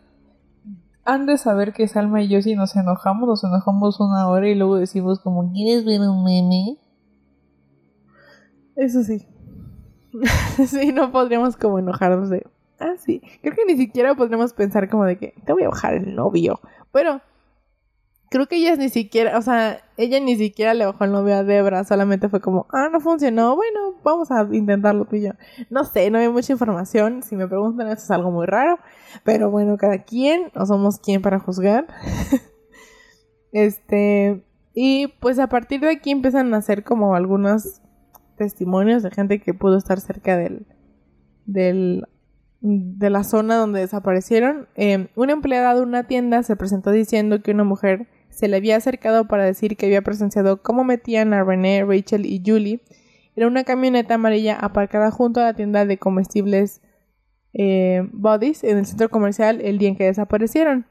[1.05, 4.55] han de saber que Salma y yo si nos enojamos, nos enojamos una hora y
[4.55, 6.79] luego decimos como ¿Quieres ver un meme?
[8.75, 9.25] eso sí.
[10.67, 12.45] sí, no podríamos como enojarnos de
[12.77, 13.21] Ah, sí.
[13.41, 16.59] Creo que ni siquiera podríamos pensar como de que te voy a bajar el novio.
[16.91, 17.21] Pero
[18.33, 21.43] creo que ellas ni siquiera, o sea, ella ni siquiera le bajó el novio a
[21.43, 25.29] Debra, solamente fue como, ah, no funcionó, bueno, vamos a intentarlo tú y.
[25.69, 28.79] No sé, no hay mucha información, si me preguntan eso es algo muy raro,
[29.23, 31.85] pero bueno, cada quien, no somos quien para juzgar.
[33.51, 34.43] este,
[34.73, 37.83] y pues a partir de aquí empiezan a hacer como algunos
[38.35, 40.65] testimonios de gente que pudo estar cerca del,
[41.45, 42.03] del
[42.63, 44.69] de la zona donde desaparecieron.
[44.75, 48.75] Eh, una empleada de una tienda se presentó diciendo que una mujer se le había
[48.75, 52.81] acercado para decir que había presenciado cómo metían a René, Rachel y Julie
[53.35, 56.81] en una camioneta amarilla aparcada junto a la tienda de comestibles
[57.53, 60.85] eh, Bodies en el centro comercial el día en que desaparecieron.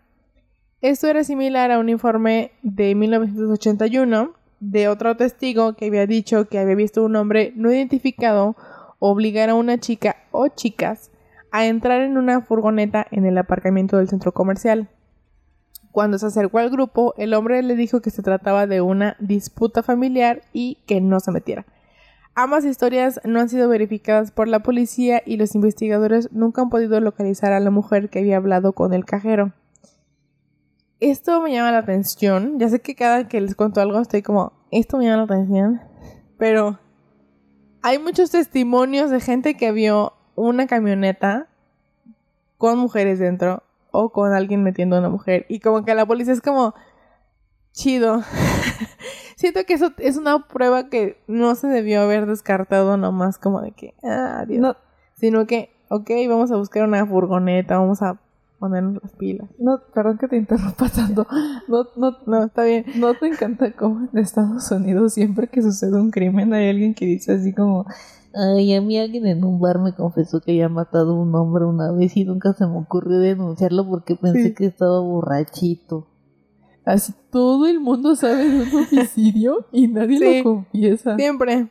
[0.80, 6.58] Esto era similar a un informe de 1981 de otro testigo que había dicho que
[6.58, 8.56] había visto un hombre no identificado
[8.98, 11.10] obligar a una chica o chicas
[11.50, 14.88] a entrar en una furgoneta en el aparcamiento del centro comercial.
[15.92, 19.82] Cuando se acercó al grupo, el hombre le dijo que se trataba de una disputa
[19.82, 21.66] familiar y que no se metiera.
[22.34, 26.98] Ambas historias no han sido verificadas por la policía y los investigadores nunca han podido
[26.98, 29.52] localizar a la mujer que había hablado con el cajero.
[30.98, 32.58] Esto me llama la atención.
[32.58, 35.82] Ya sé que cada que les cuento algo estoy como, esto me llama la atención.
[36.38, 36.78] Pero
[37.82, 41.48] hay muchos testimonios de gente que vio una camioneta
[42.56, 46.32] con mujeres dentro o con alguien metiendo a una mujer y como que la policía
[46.32, 46.74] es como
[47.72, 48.22] chido.
[49.36, 53.72] Siento que eso es una prueba que no se debió haber descartado nomás como de
[53.72, 54.60] que, ah, Dios.
[54.60, 54.76] No,
[55.14, 58.18] Sino que, ok, vamos a buscar una furgoneta, vamos a
[58.58, 59.48] ponernos las pilas.
[59.58, 61.26] no, perdón que te interrumpa tanto.
[61.68, 62.84] No, no, No, está bien.
[62.96, 67.06] ¿No te encanta cómo en Estados Unidos siempre que sucede un crimen hay alguien que
[67.06, 67.86] dice así como
[68.34, 71.64] Ay, a mí alguien en un bar me confesó que había matado a un hombre
[71.66, 74.54] una vez y nunca se me ocurrió denunciarlo porque pensé Sí.
[74.54, 76.06] que estaba borrachito.
[76.84, 80.38] Así todo el mundo sabe de un homicidio y nadie Sí.
[80.38, 81.16] lo confiesa.
[81.16, 81.68] Siempre.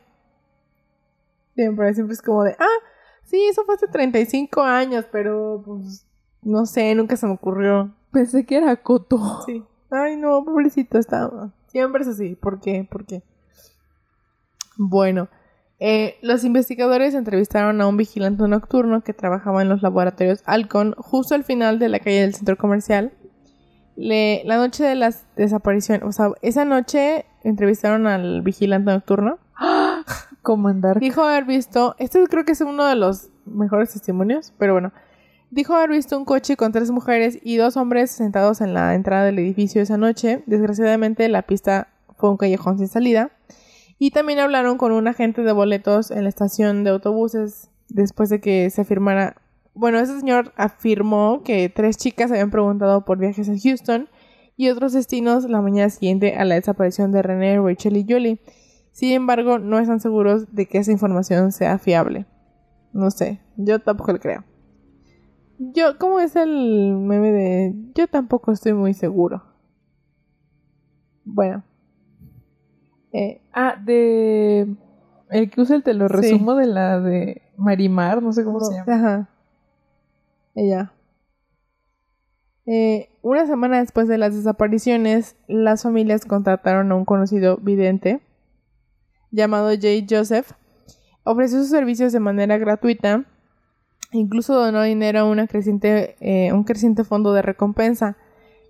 [1.54, 2.78] Siempre, siempre es como de, ah,
[3.24, 6.06] sí, eso fue hace 35 años, pero pues,
[6.42, 7.92] no sé, nunca se me ocurrió.
[8.10, 9.18] Pensé que era Coto.
[9.46, 9.62] Sí.
[9.90, 11.52] Ay, no, pobrecito, estaba.
[11.66, 12.34] Siempre es así.
[12.36, 12.86] ¿Por qué?
[12.90, 13.22] ¿Por qué?
[14.78, 15.28] Bueno,
[15.84, 21.34] eh, los investigadores entrevistaron a un vigilante nocturno que trabajaba en los laboratorios Alcon justo
[21.34, 23.10] al final de la calle del centro comercial.
[23.96, 29.38] Le- la noche de las desapariciones, o sea, esa noche entrevistaron al vigilante nocturno.
[30.42, 31.00] Como en Dark.
[31.00, 34.92] Dijo haber visto, este creo que es uno de los mejores testimonios, pero bueno.
[35.50, 39.24] Dijo haber visto un coche con tres mujeres y dos hombres sentados en la entrada
[39.24, 40.42] del edificio esa noche.
[40.46, 43.30] Desgraciadamente la pista fue un callejón sin salida.
[44.04, 48.40] Y también hablaron con un agente de boletos en la estación de autobuses después de
[48.40, 49.36] que se afirmara...
[49.74, 54.08] Bueno, ese señor afirmó que tres chicas habían preguntado por viajes a Houston
[54.56, 58.40] y otros destinos la mañana siguiente a la desaparición de René, Rachel y Julie.
[58.90, 62.26] Sin embargo, no están seguros de que esa información sea fiable.
[62.92, 64.42] No sé, yo tampoco le creo.
[65.60, 69.44] Yo, ¿cómo es el meme de yo tampoco estoy muy seguro?
[71.24, 71.62] Bueno.
[73.12, 74.74] Eh, Ah, de...
[75.30, 76.14] El que usa el te lo Sí.
[76.14, 78.94] resumo de la de Marimar, no sé cómo se llama.
[78.94, 79.28] Ajá.
[80.54, 80.92] Ella.
[82.66, 88.20] Eh, una semana después de las desapariciones, las familias contrataron a un conocido vidente
[89.30, 90.52] llamado Jay Joseph.
[91.24, 93.24] Ofreció sus servicios de manera gratuita.
[94.12, 98.16] Incluso donó dinero a una creciente, eh, un creciente fondo de recompensa.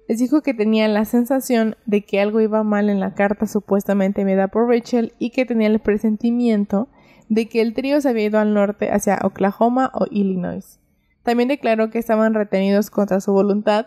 [0.08, 4.20] Les dijo que tenía la sensación de que algo iba mal en la carta supuestamente
[4.20, 6.88] enviada por Rachel y que tenía el presentimiento
[7.28, 10.80] de que el trío se había ido al norte hacia Oklahoma o Illinois.
[11.22, 13.86] También declaró que estaban retenidos contra su voluntad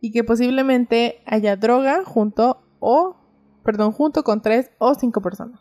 [0.00, 3.16] y que posiblemente haya droga junto o
[3.66, 5.60] perdón, junto con tres o cinco personas.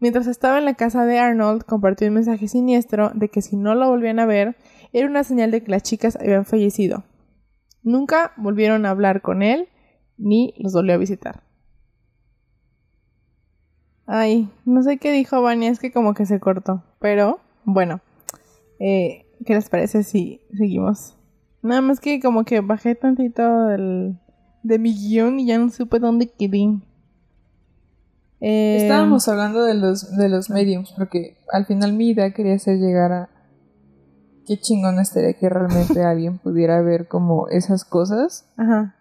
[0.00, 3.74] Mientras estaba en la casa de Arnold, compartió un mensaje siniestro de que si no
[3.74, 4.56] lo volvían a ver,
[4.92, 7.04] era una señal de que las chicas habían fallecido.
[7.88, 9.70] Nunca volvieron a hablar con él
[10.18, 11.42] ni los volvió a visitar.
[14.04, 16.84] Ay, no sé qué dijo Vania, es que como que se cortó.
[17.00, 18.02] Pero, bueno,
[18.78, 21.16] eh, ¿qué les parece si seguimos?
[21.62, 24.18] Nada más que como que bajé tantito del,
[24.62, 26.78] de mi guion y ya no supe dónde quedé.
[28.40, 32.76] Eh, Estábamos hablando de los, de los mediums, porque al final mi idea quería ser
[32.76, 33.30] llegar a
[34.48, 38.48] qué chingón estaría que realmente alguien pudiera ver como esas cosas.
[38.56, 38.94] Ajá.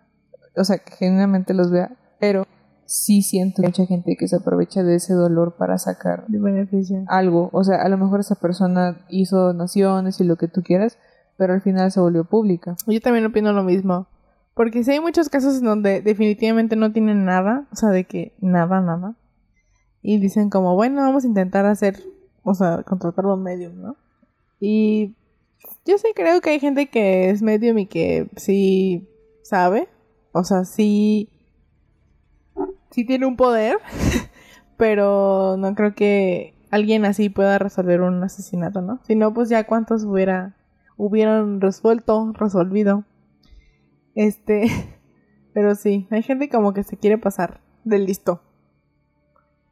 [0.57, 2.45] O sea, que genuinamente los vea, pero
[2.85, 7.05] sí siento mucha gente que se aprovecha de ese dolor para sacar de beneficio.
[7.07, 7.49] algo.
[7.53, 10.97] O sea, a lo mejor esa persona hizo donaciones y lo que tú quieras,
[11.37, 12.75] pero al final se volvió pública.
[12.85, 14.07] Yo también opino lo mismo.
[14.53, 18.33] Porque sí hay muchos casos en donde definitivamente no tienen nada, o sea, de que
[18.41, 19.15] nada, nada.
[20.01, 22.03] Y dicen como, bueno, vamos a intentar hacer,
[22.43, 23.95] o sea, contratar un medium, ¿no?
[24.59, 25.15] Y
[25.87, 29.07] yo sí creo que hay gente que es medium y que sí
[29.41, 29.87] sabe,
[30.33, 31.29] o sea, sí
[32.91, 33.77] sí tiene un poder,
[34.77, 38.99] pero no creo que alguien así pueda resolver un asesinato, ¿no?
[39.03, 40.55] Si no, pues ya cuántos hubiera
[40.97, 43.05] hubieran resuelto, resolvido.
[44.15, 44.67] Este,
[45.53, 48.41] pero sí, hay gente como que se quiere pasar del listo.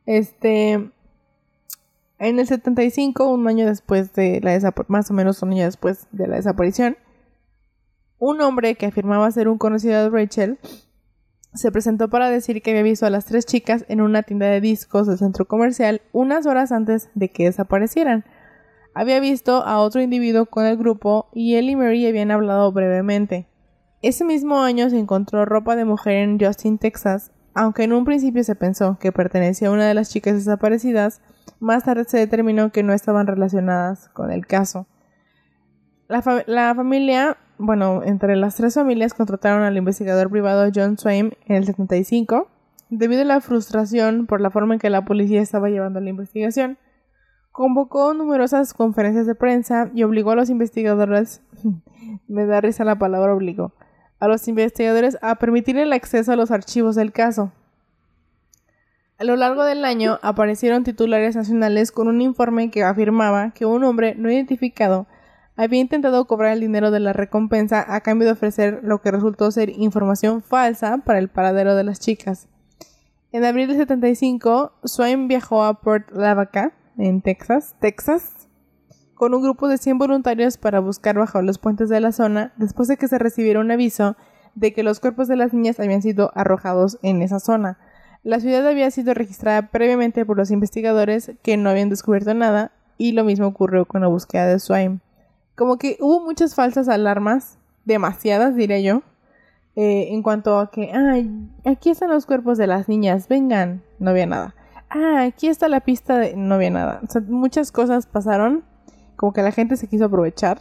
[0.06, 0.92] Este,
[2.20, 6.28] en el 75, un año después de la más o menos un año después de
[6.28, 6.98] la desaparición,
[8.18, 10.60] un hombre que afirmaba ser un conocido de Rachel
[11.54, 14.62] se presentó para decir que había visto a las tres chicas en una tienda de
[14.62, 18.26] discos del centro comercial unas horas antes de que desaparecieran.
[18.94, 23.48] Había visto a otro individuo con el grupo y él y Mary habían hablado brevemente.
[24.02, 28.44] Ese mismo año se encontró ropa de mujer en Justin, Texas, aunque en un principio
[28.44, 31.22] se pensó que pertenecía a una de las chicas desaparecidas,
[31.60, 34.88] más tarde se determinó que no estaban relacionadas con el caso.
[36.08, 41.66] La, familia bueno, entre las tres familias contrataron al investigador privado John Swain en el
[41.66, 42.48] 75,
[42.90, 46.78] debido a la frustración por la forma en que la policía estaba llevando la investigación.
[47.52, 51.42] Convocó numerosas conferencias de prensa y obligó a los investigadores,
[52.28, 53.72] me da risa la palabra obligó,
[54.20, 57.52] a los investigadores a permitir el acceso a los archivos del caso.
[59.18, 63.86] A lo largo del año aparecieron titulares nacionales con un informe que afirmaba que un
[63.86, 65.08] hombre no identificado
[65.56, 69.50] había intentado cobrar el dinero de la recompensa a cambio de ofrecer lo que resultó
[69.52, 72.50] ser información falsa para el paradero de las chicas.
[73.32, 78.50] En abril de 75, Swain viajó a Port Lavaca, en Texas, Texas,
[79.14, 82.90] con un grupo de 100 voluntarios para buscar bajo los puentes de la zona después
[82.90, 84.18] de que se recibiera un aviso
[84.56, 87.78] de que los cuerpos de las niñas habían sido arrojados en esa zona.
[88.26, 93.14] La ciudad había sido registrada previamente por los investigadores que no habían descubierto nada y
[93.14, 95.00] lo mismo ocurrió con la búsqueda de Swain
[95.56, 99.02] como que hubo muchas falsas alarmas, demasiadas diré yo,
[99.76, 104.12] eh, en cuanto a que, ay, aquí están los cuerpos de las niñas, vengan, no
[104.12, 104.56] había nada.
[104.90, 106.36] Ah, aquí está la pista de...
[106.36, 107.02] no había nada.
[107.04, 108.64] O sea, muchas cosas pasaron,
[109.16, 110.60] como que la gente se quiso aprovechar,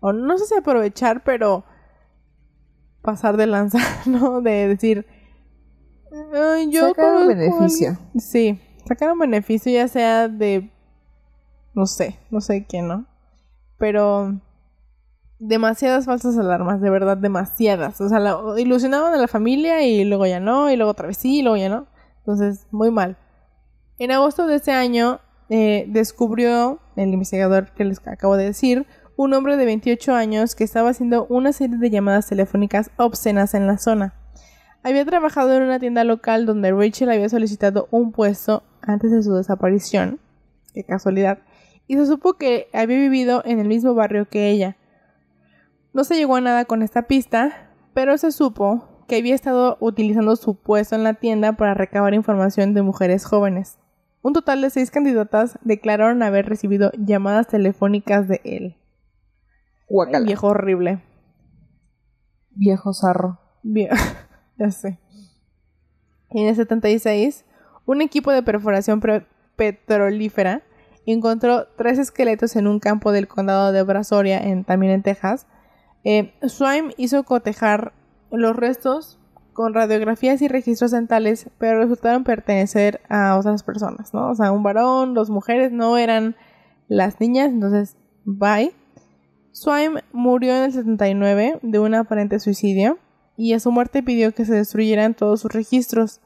[0.00, 1.64] o no sé si aprovechar, pero
[3.00, 4.40] pasar de lanza, ¿no?
[4.40, 5.06] De decir,
[6.34, 6.88] ay, yo...
[6.88, 7.98] Sacar un beneficio.
[8.18, 10.70] Sí, sacar un beneficio ya sea de...
[11.74, 13.06] No sé, no sé quién, ¿no?
[13.82, 14.38] pero
[15.40, 18.00] demasiadas falsas alarmas, de verdad, demasiadas.
[18.00, 18.20] O sea,
[18.56, 21.56] ilusionaban a la familia y luego ya no, y luego otra vez sí, y luego
[21.56, 21.88] ya no.
[22.18, 23.16] Entonces, muy mal.
[23.98, 28.86] En agosto de ese año eh, descubrió el investigador que les acabo de decir,
[29.16, 33.66] un hombre de 28 años que estaba haciendo una serie de llamadas telefónicas obscenas en
[33.66, 34.14] la zona.
[34.82, 39.34] Había trabajado en una tienda local donde Rachel había solicitado un puesto antes de su
[39.34, 40.18] desaparición.
[40.74, 41.38] Qué casualidad
[41.86, 44.76] y se supo que había vivido en el mismo barrio que ella.
[45.92, 50.36] No se llegó a nada con esta pista, pero se supo que había estado utilizando
[50.36, 53.78] su puesto en la tienda para recabar información de mujeres jóvenes.
[54.22, 58.76] Un total de seis candidatas declararon haber recibido llamadas telefónicas de él.
[59.88, 60.24] Guacala.
[60.24, 61.02] Viejo horrible.
[62.52, 63.38] Viejo zarro.
[64.58, 64.98] ya sé.
[66.30, 67.44] En el 76,
[67.86, 69.00] un equipo de perforación
[69.56, 70.62] petrolífera
[71.06, 75.46] encontró tres esqueletos en un campo del condado de Brazoria, también en Texas.
[76.04, 77.92] Eh, Swaim hizo cotejar
[78.30, 79.18] los restos
[79.52, 84.30] con radiografías y registros dentales, pero resultaron pertenecer a otras personas, ¿no?
[84.30, 86.36] O sea, un varón, dos mujeres, no eran
[86.88, 88.72] las niñas, entonces, bye.
[89.52, 92.98] Swaim murió en el 79 de un aparente suicidio
[93.36, 96.20] y a su muerte pidió que se destruyeran todos sus registros.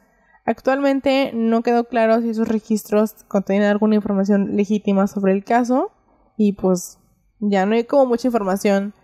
[0.45, 5.91] Actualmente no quedó claro si esos registros contenían alguna información legítima sobre el caso
[6.37, 6.99] y pues
[7.41, 8.95] ya no hay como mucha información.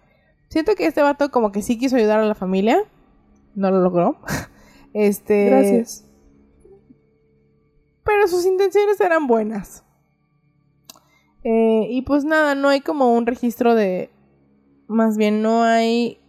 [0.49, 2.79] Siento que este vato como que sí quiso ayudar a la familia,
[3.55, 4.17] no lo logró.
[4.95, 6.05] Este, Gracias.
[8.05, 9.85] pero sus intenciones eran buenas.
[11.45, 14.11] Eh, y pues nada, no hay como un registro de...
[14.89, 16.22] Más bien no hay...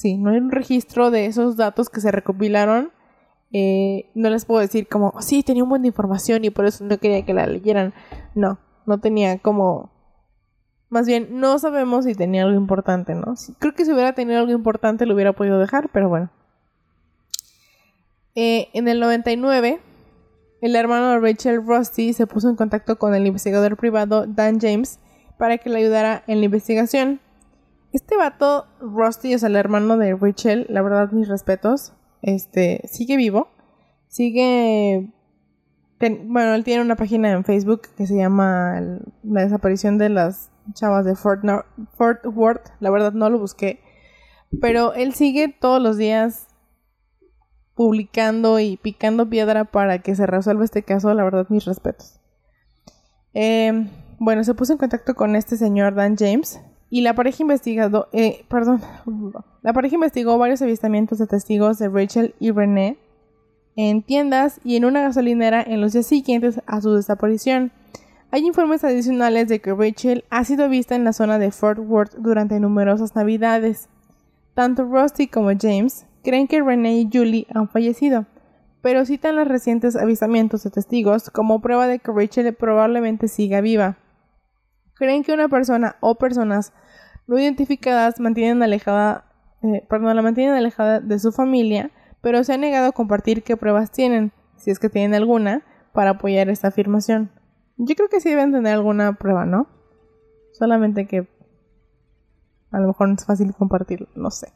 [0.00, 2.90] Sí, no hay un registro de esos datos que se recopilaron.
[3.52, 6.84] Eh, no les puedo decir como, sí, tenía un buen de información y por eso
[6.84, 7.92] no quería que la leyeran.
[8.34, 9.92] No, no tenía como...
[10.88, 13.34] Más bien, no sabemos si tenía algo importante, ¿no?
[13.58, 16.30] Creo que si hubiera tenido algo importante lo hubiera podido dejar, pero bueno.
[18.34, 19.80] Eh, en el 99,
[20.62, 24.98] el hermano de Rachel Rusty se puso en contacto con el investigador privado Dan James
[25.36, 27.20] para que le ayudara en la investigación.
[27.92, 33.16] Este vato, Rusty, o sea, el hermano de Rachel, la verdad, mis respetos, este, sigue
[33.16, 33.48] vivo.
[34.08, 35.12] Sigue...
[35.98, 38.80] bueno, él tiene una página en Facebook que se llama
[39.24, 41.44] La desaparición de las chavas de Fort,
[41.96, 42.70] Fort Worth.
[42.78, 43.80] La verdad, no lo busqué.
[44.60, 46.46] Pero él sigue todos los días
[47.74, 52.20] publicando y picando piedra para que se resuelva este caso, la verdad, mis respetos.
[53.34, 53.88] Eh,
[54.18, 56.60] bueno, se puso en contacto con este señor Dan James
[56.90, 58.80] y la pareja investigado, eh, perdón,
[59.62, 62.98] la pareja investigó varios avistamientos de testigos de Rachel y René
[63.76, 67.70] en tiendas y en una gasolinera en los días siguientes a su desaparición.
[68.32, 72.16] Hay informes adicionales de que Rachel ha sido vista en la zona de Fort Worth
[72.16, 73.88] durante numerosas navidades.
[74.54, 78.26] Tanto Rusty como James creen que Renee y Julie han fallecido,
[78.82, 83.96] pero citan los recientes avistamientos de testigos como prueba de que Rachel probablemente siga viva.
[85.00, 86.74] Creen que una persona o personas
[87.26, 89.24] no identificadas mantienen alejada,
[89.62, 91.90] eh, la mantienen alejada de su familia,
[92.20, 95.62] pero se han negado a compartir qué pruebas tienen, si es que tienen alguna,
[95.94, 97.30] para apoyar esta afirmación.
[97.78, 99.68] Yo creo que sí deben tener alguna prueba, ¿no?
[100.52, 101.26] Solamente que
[102.70, 104.52] a lo mejor no es fácil compartirlo, no sé.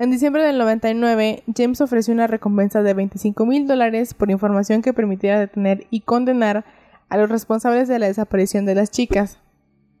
[0.00, 4.92] En diciembre del 99, James ofreció una recompensa de 25 mil dólares por información que
[4.92, 6.64] permitiera detener y condenar
[7.08, 9.38] a los responsables de la desaparición de las chicas.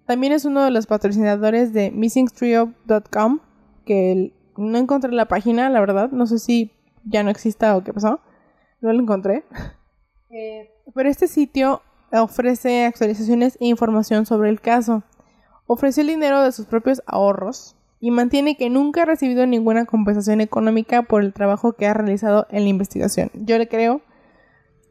[0.06, 3.40] También es uno de los patrocinadores de missingtrio.com,
[3.84, 6.72] que no encontré la página, la verdad, no sé si
[7.04, 8.20] ya no exista o qué pasó,
[8.80, 9.44] no lo encontré.
[10.30, 11.80] Eh, pero este sitio
[12.12, 15.02] ofrece actualizaciones e información sobre el caso.
[15.66, 20.42] Ofreció el dinero de sus propios ahorros y mantiene que nunca ha recibido ninguna compensación
[20.42, 23.30] económica por el trabajo que ha realizado en la investigación.
[23.32, 24.02] Yo le creo,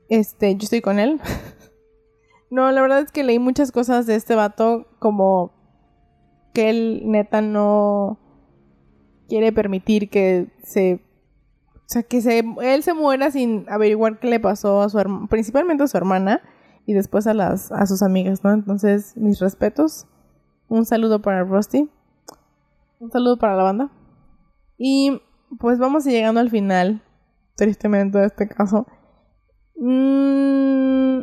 [0.10, 1.22] este, yo estoy con él.
[2.50, 5.52] no, la verdad es que leí muchas cosas de este vato como
[6.54, 8.20] que él neta no
[9.28, 11.02] quiere permitir que se
[11.88, 15.84] o sea, que se, él se muera sin averiguar qué le pasó a su principalmente
[15.84, 16.42] a su hermana
[16.86, 18.52] y después a las a sus amigas, ¿no?
[18.52, 20.06] Entonces, mis respetos.
[20.68, 21.90] Un saludo para Rusty.
[23.00, 23.90] Un saludo para la banda.
[24.78, 25.22] Y
[25.60, 27.02] pues vamos llegando al final,
[27.56, 28.86] tristemente, de este caso.
[29.78, 31.22] Mm,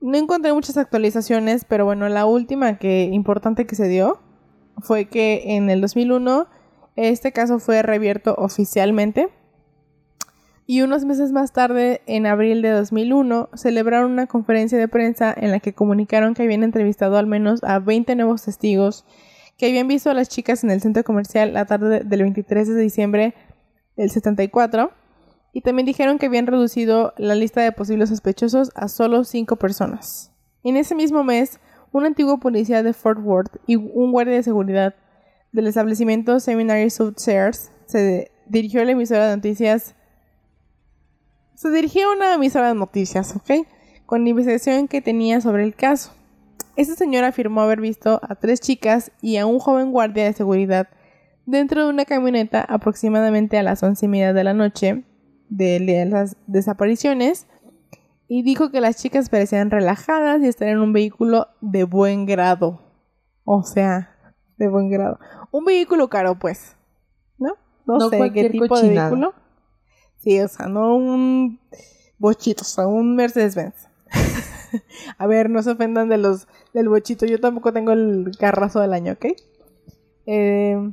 [0.00, 4.20] no encontré muchas actualizaciones, pero bueno, la última que importante que se dio
[4.78, 6.48] fue que en el 2001
[6.96, 9.28] este caso fue reabierto oficialmente.
[10.66, 15.50] Y unos meses más tarde, en abril de 2001, celebraron una conferencia de prensa en
[15.50, 19.04] la que comunicaron que habían entrevistado al menos a 20 nuevos testigos
[19.58, 22.80] que habían visto a las chicas en el centro comercial la tarde del 23 de
[22.80, 23.34] diciembre
[23.96, 24.90] del 74.
[25.52, 30.32] Y también dijeron que habían reducido la lista de posibles sospechosos a solo 5 personas.
[30.62, 31.58] En ese mismo mes,
[31.92, 34.94] un antiguo policía de Fort Worth y un guardia de seguridad
[35.52, 39.94] del establecimiento Seminary South Sears se dirigió a la emisora de noticias.
[41.54, 43.66] Se dirigió a una emisora de noticias, ¿ok?
[44.06, 46.12] Con la investigación que tenía sobre el caso.
[46.76, 50.88] Este señor afirmó haber visto a tres chicas y a un joven guardia de seguridad
[51.46, 55.04] dentro de una camioneta aproximadamente a las once y media de la noche
[55.50, 57.46] de las desapariciones
[58.28, 62.80] y dijo que las chicas parecían relajadas y estar en un vehículo de buen grado.
[63.44, 64.16] O sea,
[64.56, 65.18] de buen grado.
[65.50, 66.76] Un vehículo caro, pues.
[67.38, 67.54] ¿No?
[67.86, 69.34] No, sé qué tipo de vehículo.
[70.18, 71.58] Sí, o sea, no un
[72.18, 73.88] bochito, o sea, un Mercedes-Benz.
[75.18, 77.26] A ver, no se ofendan de los del bochito.
[77.26, 79.26] Yo tampoco tengo el carrazo del año, ¿ok?
[80.26, 80.92] Eh,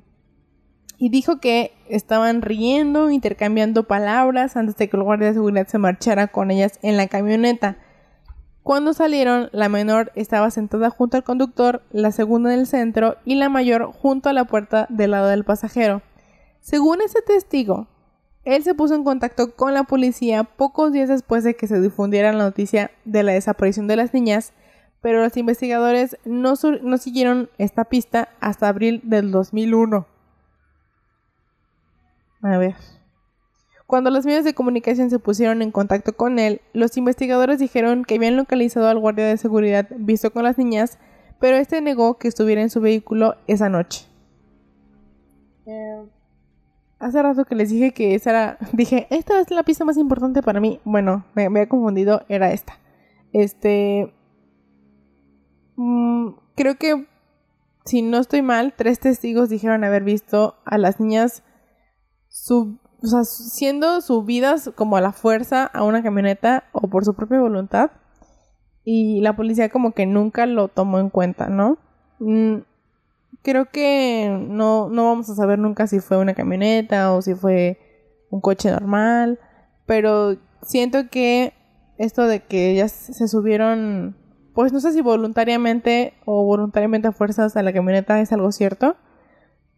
[0.98, 5.78] y dijo que estaban riendo, intercambiando palabras antes de que el guardia de seguridad se
[5.78, 7.78] marchara con ellas en la camioneta.
[8.64, 13.36] Cuando salieron, la menor estaba sentada junto al conductor, la segunda en el centro y
[13.36, 16.02] la mayor junto a la puerta del lado del pasajero.
[16.60, 17.88] Según ese testigo,
[18.44, 22.34] él se puso en contacto con la policía pocos días después de que se difundiera
[22.34, 24.54] la noticia de la desaparición de las niñas,
[25.02, 30.17] pero los investigadores no, no siguieron esta pista hasta abril del 2001.
[32.42, 32.76] A ver.
[33.88, 38.16] Cuando los medios de comunicación se pusieron en contacto con él, los investigadores dijeron que
[38.16, 41.00] habían localizado al guardia de seguridad visto con las niñas,
[41.40, 44.06] pero este negó que estuviera en su vehículo esa noche.
[45.66, 46.04] Eh,
[47.00, 48.58] hace rato que les dije que esa era.
[48.74, 50.80] Dije, esta es la pista más importante para mí.
[50.84, 52.78] Bueno, me, había confundido, era esta.
[53.34, 54.14] Este.
[55.76, 57.06] Mm, creo que,
[57.86, 61.44] si no estoy mal, tres testigos dijeron haber visto a las niñas
[62.44, 67.14] su, o sea, siendo subidas como a la fuerza a una camioneta o por su
[67.14, 67.92] propia voluntad.
[68.84, 71.78] Y la policía como que nunca lo tomó en cuenta, ¿no?
[72.20, 72.60] Mm,
[73.42, 77.80] creo que no, no vamos a saber nunca si fue una camioneta o si fue
[78.30, 79.40] un coche normal.
[79.86, 81.54] Pero siento que
[81.98, 84.16] esto de que ellas se subieron,
[84.54, 88.96] pues no sé si voluntariamente o voluntariamente a fuerzas a la camioneta es algo cierto.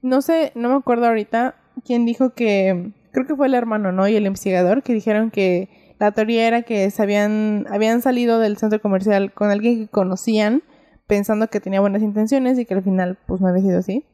[0.01, 1.55] No sé, no me acuerdo ahorita,
[1.85, 4.07] quien dijo que, creo que fue el hermano, ¿no?
[4.07, 8.57] Y el investigador, que dijeron que la teoría era que se habían, habían salido del
[8.57, 10.63] centro comercial con alguien que conocían,
[11.07, 14.05] pensando que tenía buenas intenciones y que al final, pues no había sido así.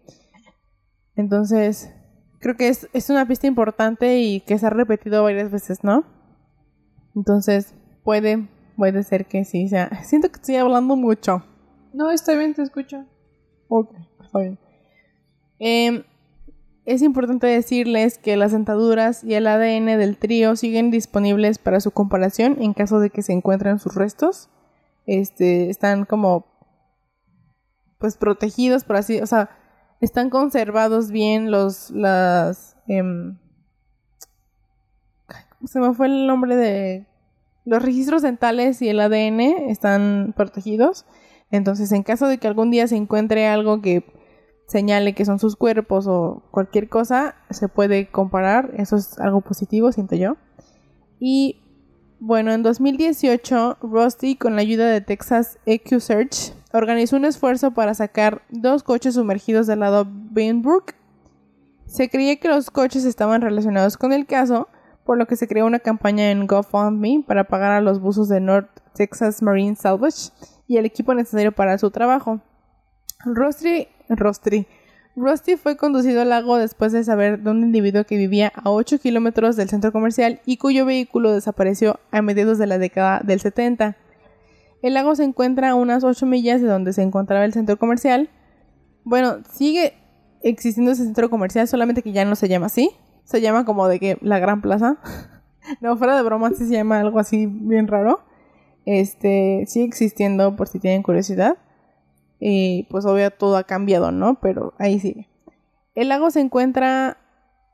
[1.16, 1.94] Entonces,
[2.40, 6.06] creo que es, es una pista importante y que se ha repetido varias veces, ¿no?
[7.16, 8.48] Entonces, puede,
[8.78, 9.68] puede ser que sí.
[9.68, 11.44] Sea, siento que estoy hablando mucho.
[11.94, 13.06] No, está bien, te escucho.
[13.68, 13.92] Ok,
[14.24, 14.60] está bien.
[15.60, 16.06] Eh,
[16.86, 21.92] es importante decirles que las dentaduras y el ADN del trío siguen disponibles para su
[21.92, 24.50] comparación en caso de que se encuentren sus restos.
[25.08, 26.46] Este, están como
[27.98, 29.50] pues protegidos por así, o sea,
[30.02, 33.38] están conservados bien los las em,
[35.66, 37.08] se me fue el nombre de
[37.64, 41.06] los registros dentales y el ADN están protegidos.
[41.50, 44.04] Entonces, en caso de que algún día se encuentre algo que
[44.68, 48.72] señale que son sus cuerpos o cualquier cosa, se puede comparar.
[48.78, 50.38] Eso es algo positivo, siento yo.
[51.20, 51.62] Y
[52.20, 57.94] bueno, en 2018, Rusty, con la ayuda de Texas EQ Search, organizó un esfuerzo para
[57.94, 60.94] sacar dos coches sumergidos del lado Bainbrook.
[61.86, 64.70] Se creía que los coches estaban relacionados con el caso,
[65.06, 68.40] por lo que se creó una campaña en GoFundMe para pagar a los buzos de
[68.40, 70.32] North Texas Marine Salvage
[70.68, 72.42] y el equipo necesario para su trabajo.
[73.24, 74.68] Rusty Rostri.
[75.16, 79.00] Rusty fue conducido al lago después de saber de un individuo que vivía a 8
[79.00, 83.96] kilómetros del centro comercial y cuyo vehículo desapareció a mediados de la década del 70.
[84.82, 88.30] El lago se encuentra a unas 8 millas de donde se encontraba el centro comercial.
[89.06, 89.94] Bueno, sigue
[90.44, 92.92] existiendo ese centro comercial, solamente que ya no se llama así.
[93.24, 94.98] Se llama como de que la Gran Plaza.
[95.82, 98.20] no, fuera de broma, sí se llama algo así bien raro.
[98.86, 101.58] Este, sigue existiendo por si tienen curiosidad.
[102.40, 104.40] Y pues obvio todo ha cambiado, ¿no?
[104.42, 105.30] Pero ahí sigue.
[105.96, 107.18] El lago se encuentra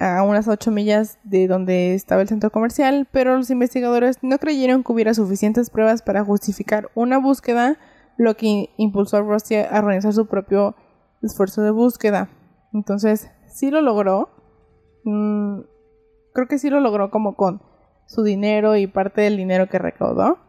[0.01, 4.83] a unas 8 millas de donde estaba el centro comercial, pero los investigadores no creyeron
[4.83, 7.77] que hubiera suficientes pruebas para justificar una búsqueda,
[8.17, 10.75] lo que impulsó a Rusty a organizar su propio
[11.21, 12.29] esfuerzo de búsqueda.
[12.73, 14.29] Entonces, sí lo logró.
[15.03, 15.61] Mm,
[16.33, 17.61] creo que sí lo logró como con
[18.07, 20.39] su dinero y parte del dinero que recaudó.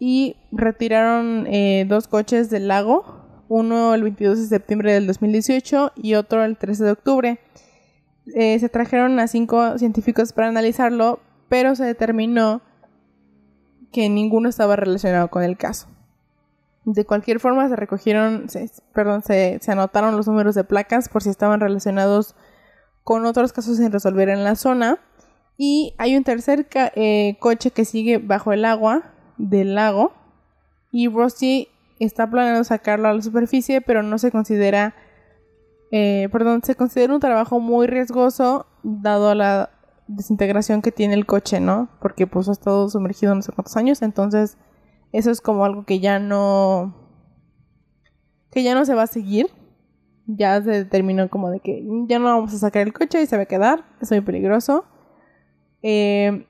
[0.00, 6.14] Y retiraron eh, dos coches del lago uno el 22 de septiembre del 2018 y
[6.14, 7.40] otro el 13 de octubre.
[8.34, 12.60] Eh, se trajeron a cinco científicos para analizarlo, pero se determinó
[13.92, 15.88] que ninguno estaba relacionado con el caso.
[16.84, 18.46] De cualquier forma, se recogieron,
[18.94, 22.34] perdón, se, anotaron los números de placas por si estaban relacionados
[23.04, 24.98] con otros casos sin resolver en la zona.
[25.56, 30.12] Y hay un tercer eh, coche que sigue bajo el agua del lago.
[30.90, 31.68] Y Rusty
[32.04, 34.94] está planeando sacarlo a la superficie, pero no se considera,
[35.90, 39.70] eh, perdón, se considera un trabajo muy riesgoso dado la
[40.06, 41.88] desintegración que tiene el coche, ¿no?
[42.00, 44.56] Porque pues ha estado sumergido no sé cuántos años, entonces
[45.12, 46.94] eso es como algo que ya no
[48.50, 49.50] que ya no se va a seguir.
[50.26, 53.36] Ya se determinó como de que ya no vamos a sacar el coche y se
[53.36, 54.84] va a quedar, es muy peligroso.
[55.82, 56.46] Eh,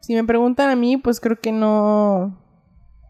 [0.00, 2.38] si me preguntan a mí, pues creo que no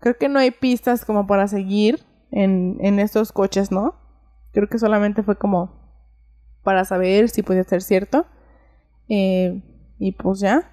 [0.01, 3.95] creo que no hay pistas como para seguir en, en estos coches, ¿no?
[4.53, 5.79] Creo que solamente fue como
[6.63, 8.27] para saber si podía ser cierto.
[9.09, 9.63] Eh,
[9.99, 10.71] y pues ya.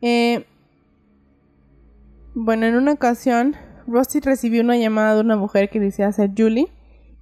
[0.00, 0.46] Eh,
[2.34, 3.56] bueno, en una ocasión,
[3.86, 6.68] Rusty recibió una llamada de una mujer que decía ser Julie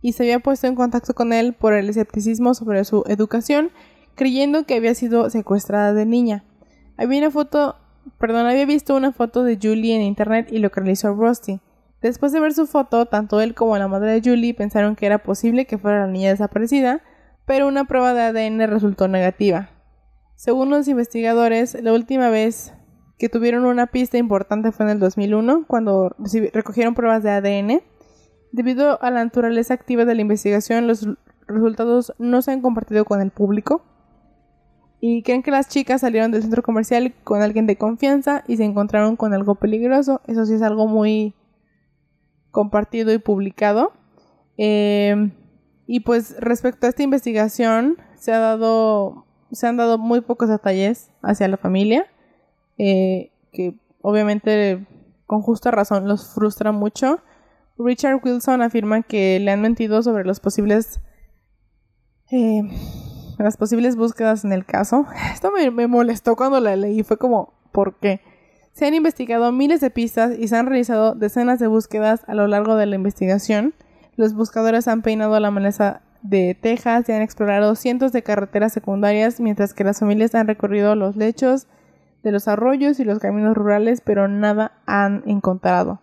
[0.02, 3.70] y se había puesto en contacto con él por el escepticismo sobre su educación,
[4.14, 6.44] creyendo que había sido secuestrada de niña.
[6.96, 7.76] Había una foto,
[8.18, 11.60] perdón, había visto una foto de Julie en internet y lo que realizó Rusty.
[12.02, 15.18] Después de ver su foto, tanto él como la madre de Julie pensaron que era
[15.18, 17.02] posible que fuera la niña desaparecida,
[17.46, 19.70] pero una prueba de ADN resultó negativa.
[20.34, 22.72] Según los investigadores, la última vez
[23.18, 26.16] que tuvieron una pista importante fue en el 2001, cuando
[26.54, 27.82] recogieron pruebas de ADN.
[28.50, 31.06] Debido a la naturaleza activa de la investigación, los
[31.46, 33.82] resultados no se han compartido con el público.
[35.00, 38.64] Y creen que las chicas salieron del centro comercial con alguien de confianza y se
[38.64, 40.20] encontraron con algo peligroso.
[40.26, 41.34] Eso sí es algo muy
[42.50, 43.92] compartido y publicado.
[44.58, 45.32] Eh,
[45.86, 51.10] y pues respecto a esta investigación, se, ha dado, se han dado muy pocos detalles
[51.22, 52.06] hacia la familia.
[52.76, 54.86] Eh, que obviamente
[55.26, 57.20] con justa razón los frustra mucho.
[57.78, 61.00] Richard Wilson afirma que le han mentido sobre los posibles
[62.30, 62.62] eh,
[63.44, 65.06] las posibles búsquedas en el caso.
[65.34, 68.20] Esto me, molestó cuando la leí, fue como, ¿por qué?
[68.72, 72.46] Se han investigado miles de pistas y se han realizado decenas de búsquedas a lo
[72.46, 73.74] largo de la investigación.
[74.16, 79.40] Los buscadores han peinado la maleza de Texas y han explorado cientos de carreteras secundarias,
[79.40, 81.66] mientras que las familias han recorrido los lechos,
[82.22, 86.00] de los arroyos y los caminos rurales, pero nada han encontrado.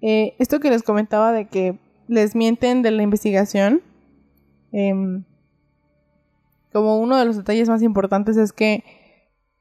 [0.00, 3.82] Eh, esto que les comentaba de que les mienten de la investigación,
[4.72, 5.24] em,
[6.74, 8.82] como uno de los detalles más importantes es que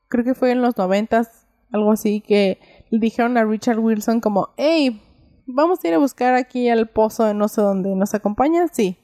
[0.07, 2.59] creo que fue en los noventas, algo así, que
[2.89, 4.99] le dijeron a Richard Wilson como, hey,
[5.45, 8.68] vamos a ir a buscar aquí al pozo de no sé dónde, ¿nos acompaña?
[8.68, 8.97] Sí.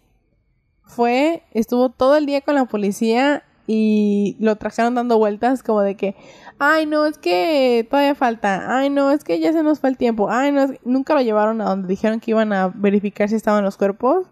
[0.86, 5.93] Fue, estuvo todo el día con la policía y lo trajeron dando vueltas como de
[5.93, 6.16] que,
[6.57, 9.97] ay no, es que todavía falta, ay no, es que ya se nos fue el
[9.97, 13.64] tiempo, ay no, nunca lo llevaron a donde dijeron que iban a verificar si estaban
[13.64, 14.26] los cuerpos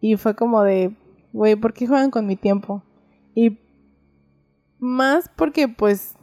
[0.00, 0.96] y fue como de,
[1.32, 2.82] güey, ¿por qué juegan con mi tiempo?
[3.34, 3.58] Y
[4.78, 6.14] más porque pues,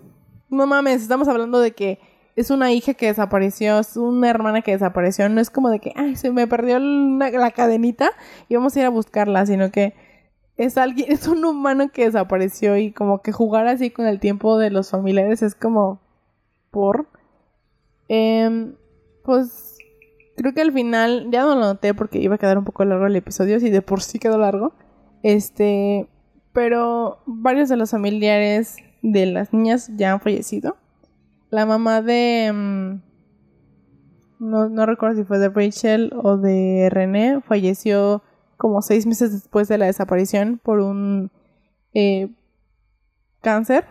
[0.50, 2.00] no mames, estamos hablando de que
[2.36, 5.94] es una hija que desapareció, es una hermana que desapareció, no es como de que,
[5.96, 8.12] ay, se me perdió la cadenita
[8.48, 9.96] y vamos a ir a buscarla, sino que
[10.58, 14.58] es alguien, es un humano que desapareció y como que jugar así con el tiempo
[14.58, 16.00] de los familiares es como
[16.72, 17.08] por.
[18.08, 18.76] Em,
[19.24, 19.78] pues
[20.36, 23.08] creo que al final, ya no lo noté porque iba a quedar un poco largo
[23.08, 24.74] el episodio, si de por sí quedó largo.
[25.24, 26.08] Este,
[26.58, 30.76] pero varios de los familiares de las niñas ya han fallecido.
[31.52, 32.46] La mamá de...
[32.46, 33.02] Em,
[34.40, 38.24] no, no recuerdo si fue de Rachel o de René, falleció
[38.58, 41.30] como seis meses después de la desaparición por un
[41.94, 42.34] eh,
[43.42, 43.86] cáncer.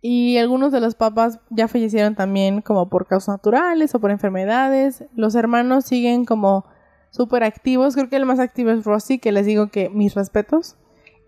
[0.00, 5.02] Y algunos de los papás ya fallecieron también como por causas naturales o por enfermedades.
[5.16, 6.64] Los hermanos siguen como
[7.10, 7.96] súper activos.
[7.96, 10.76] Creo que el más activo es Rossi, que les digo que mis respetos.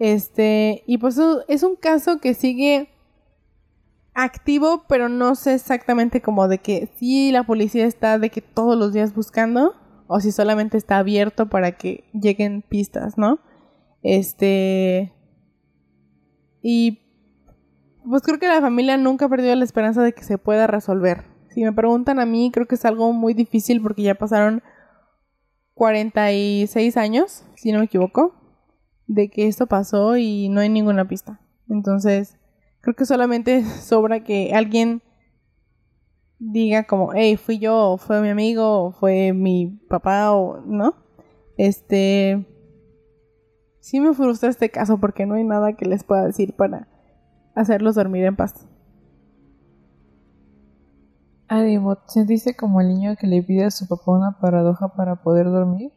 [0.01, 2.89] Este, y pues es un caso que sigue
[4.15, 8.79] activo, pero no sé exactamente como de que sí la policía está de que todos
[8.79, 9.75] los días buscando
[10.07, 13.41] o si solamente está abierto para que lleguen pistas, ¿no?
[14.03, 15.13] Este...
[16.63, 17.01] Y
[18.09, 21.25] pues creo que la familia nunca ha perdido la esperanza de que se pueda resolver.
[21.51, 24.63] Si me preguntan a mí, creo que es algo muy difícil porque ya pasaron
[25.75, 28.40] 46 años, si no me equivoco,
[29.11, 31.41] de que esto pasó y no hay ninguna pista.
[31.69, 32.39] Entonces,
[32.81, 35.03] creo que solamente sobra que alguien
[36.39, 40.95] diga como, hey, fui yo, o fue mi amigo, o fue mi papá, o no.
[41.57, 42.47] Este.
[43.81, 46.87] Sí me frustra este caso porque no hay nada que les pueda decir para
[47.57, 48.69] hacerlos dormir en paz.
[51.49, 55.47] Adimo, ¿sentiste como el niño que le pide a su papá una paradoja para poder
[55.47, 55.93] dormir?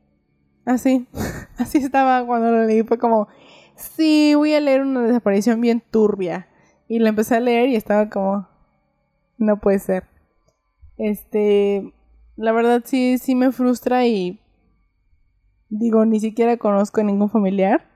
[0.66, 1.08] Así,
[1.58, 2.84] así estaba cuando lo leí.
[2.84, 3.28] Fue como,
[3.76, 6.48] sí, voy a leer una desaparición bien turbia.
[6.88, 8.48] Y lo empecé a leer y estaba como,
[9.38, 10.04] no puede ser.
[10.98, 11.94] Este,
[12.36, 14.40] la verdad sí, sí me frustra y
[15.70, 17.90] digo, ni siquiera conozco a ningún familiar.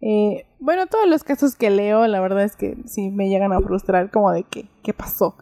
[0.00, 3.60] Eh, bueno, todos los casos que leo, la verdad es que sí me llegan a
[3.60, 5.36] frustrar como de que, ¿qué pasó?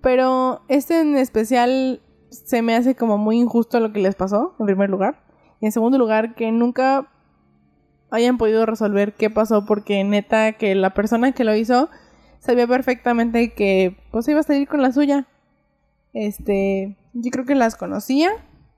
[0.00, 2.00] Pero este en especial
[2.30, 5.27] se me hace como muy injusto lo que les pasó, en primer lugar.
[5.60, 7.08] Y en segundo lugar, que nunca
[8.10, 11.90] hayan podido resolver qué pasó, porque neta que la persona que lo hizo
[12.38, 15.26] sabía perfectamente que pues iba a salir con la suya.
[16.12, 18.30] Este, yo creo que las conocía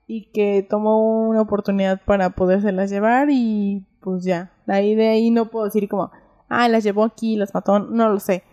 [0.07, 4.51] y que tomó una oportunidad para podérselas llevar y pues ya.
[4.65, 6.11] De ahí de ahí no puedo decir como,
[6.49, 8.43] ah, las llevó aquí, las mató, no lo sé.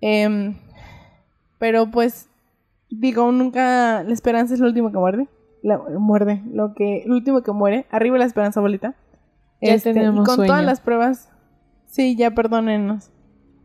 [0.00, 0.56] Em,
[1.58, 2.28] pero pues
[2.90, 5.28] digo, nunca la esperanza es lo último que muerde.
[5.62, 7.86] La, muerde, lo que, el último que muere.
[7.90, 8.94] Arriba la esperanza, bolita.
[9.60, 10.48] Ya Este, tenemos y con sueño.
[10.52, 11.30] todas las pruebas.
[11.86, 13.10] Sí, ya perdónennos.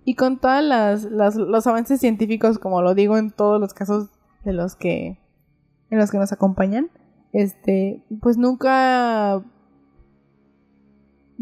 [0.03, 4.09] Y con todas las, las- los avances científicos, como lo digo en todos los casos
[4.43, 5.17] de los que
[5.91, 6.89] en los que nos acompañan,
[7.31, 9.41] este, pues nunca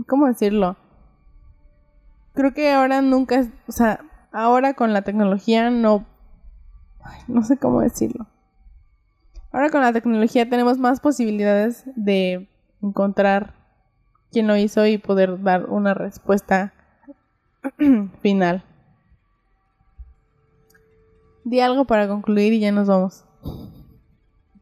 [0.07, 0.75] ¿cómo decirlo?
[2.33, 3.99] Creo que ahora nunca, o sea,
[4.31, 6.05] ahora con la tecnología no
[7.03, 8.27] ay, no sé cómo decirlo.
[9.53, 12.49] Ahora con la tecnología tenemos más posibilidades de
[12.81, 13.53] encontrar
[14.31, 16.73] quién lo hizo y poder dar una respuesta
[18.21, 18.63] final.
[21.45, 23.25] Di algo para concluir y ya nos vamos.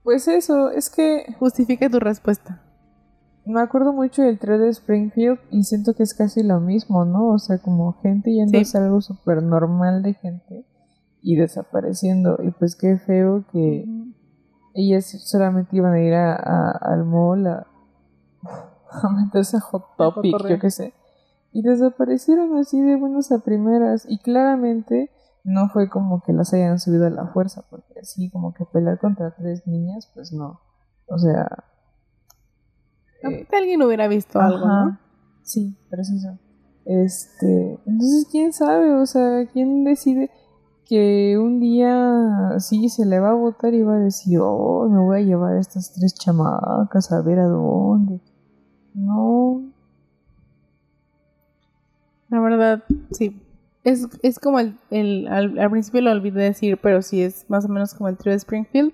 [0.03, 2.61] Pues eso, es que Justifica tu respuesta.
[3.45, 7.29] me acuerdo mucho del 3 de Springfield y siento que es casi lo mismo, ¿no?
[7.29, 8.77] O sea, como gente yendo Sí.
[8.77, 10.65] a algo súper normal de gente
[11.21, 12.37] y desapareciendo.
[12.43, 13.85] Y pues qué feo que
[14.74, 17.67] ellas solamente iban a ir a, a- al mall a,
[19.03, 20.93] a meterse a Hot Topic, yo qué sé.
[21.53, 24.05] Y desaparecieron así de buenas a primeras.
[24.07, 25.11] Y claramente
[25.43, 28.99] no fue como que las hayan subido a la fuerza, porque así como que pelear
[28.99, 30.61] contra tres niñas, pues no.
[31.07, 31.47] O sea...
[33.24, 34.65] eh, alguien hubiera visto algo.
[34.65, 34.99] ¿no?
[35.43, 36.38] Sí, preciso.
[36.86, 40.32] Este, entonces quién sabe, o sea, quién decide
[40.91, 44.99] que un día sí se le va a votar y va a decir, oh, me
[44.99, 48.19] voy a llevar estas tres chamacas a ver a dónde.
[48.93, 49.63] No,
[52.29, 53.41] La verdad, sí.
[53.83, 57.65] Es, es como el, el- al, al principio lo olvidé decir, pero sí es más
[57.65, 58.93] o menos como el trío de Springfield.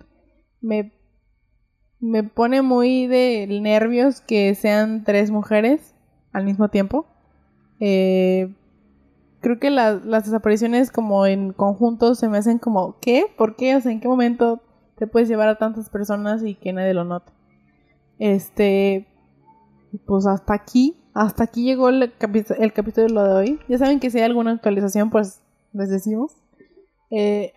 [0.61, 0.91] Me,
[1.99, 5.93] me pone muy de nervios que sean tres mujeres
[6.31, 7.05] al mismo tiempo.
[7.79, 8.53] Eh,
[9.41, 13.25] creo que la- las desapariciones como en conjunto se me hacen como, ¿qué?
[13.37, 13.75] ¿Por qué?
[13.75, 14.61] O sea, ¿en qué momento
[14.97, 17.31] te puedes llevar a tantas personas y que nadie lo note?
[18.19, 19.07] Este,
[20.05, 22.01] pues hasta aquí, hasta aquí llegó el,
[22.59, 23.59] el capítulo de hoy.
[23.67, 25.41] Ya saben que si hay alguna actualización, pues
[25.73, 26.35] les decimos.
[27.11, 27.53] Eh,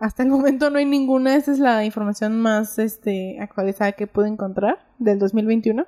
[0.00, 4.28] hasta el momento no hay ninguna, esta es la información más este, actualizada que pude
[4.28, 5.86] encontrar del 2021.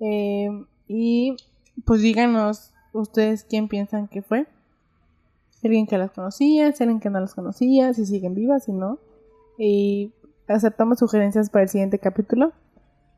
[0.00, 0.48] Eh,
[0.86, 1.36] y
[1.84, 4.46] pues díganos ustedes quién piensan que fue.
[5.64, 8.98] Alguien que las conocía, alguien que no las conocía, si siguen vivas, si no.
[9.58, 10.12] Y
[10.46, 12.52] aceptamos sugerencias para el siguiente capítulo.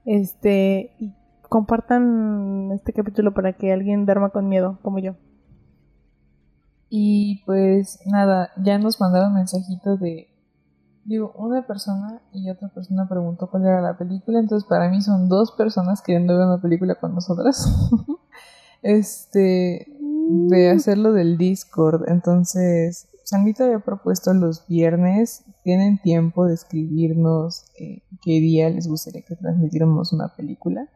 [0.06, 1.12] Este, y
[1.48, 5.14] compartan este capítulo para que alguien duerma con miedo, como yo.
[6.88, 10.28] y pues nada, ya nos mandaron mensajito de,
[11.04, 15.28] digo, una persona y otra persona preguntó cuál era la película, entonces para mí son
[15.28, 17.90] dos personas queriendo ver una película con nosotras.
[18.82, 22.08] este, de hacerlo del Discord.
[22.08, 25.44] Entonces, Sanguito había propuesto los viernes.
[25.62, 30.88] Tienen tiempo de escribirnos eh, qué día les gustaría que transmitiéramos una película.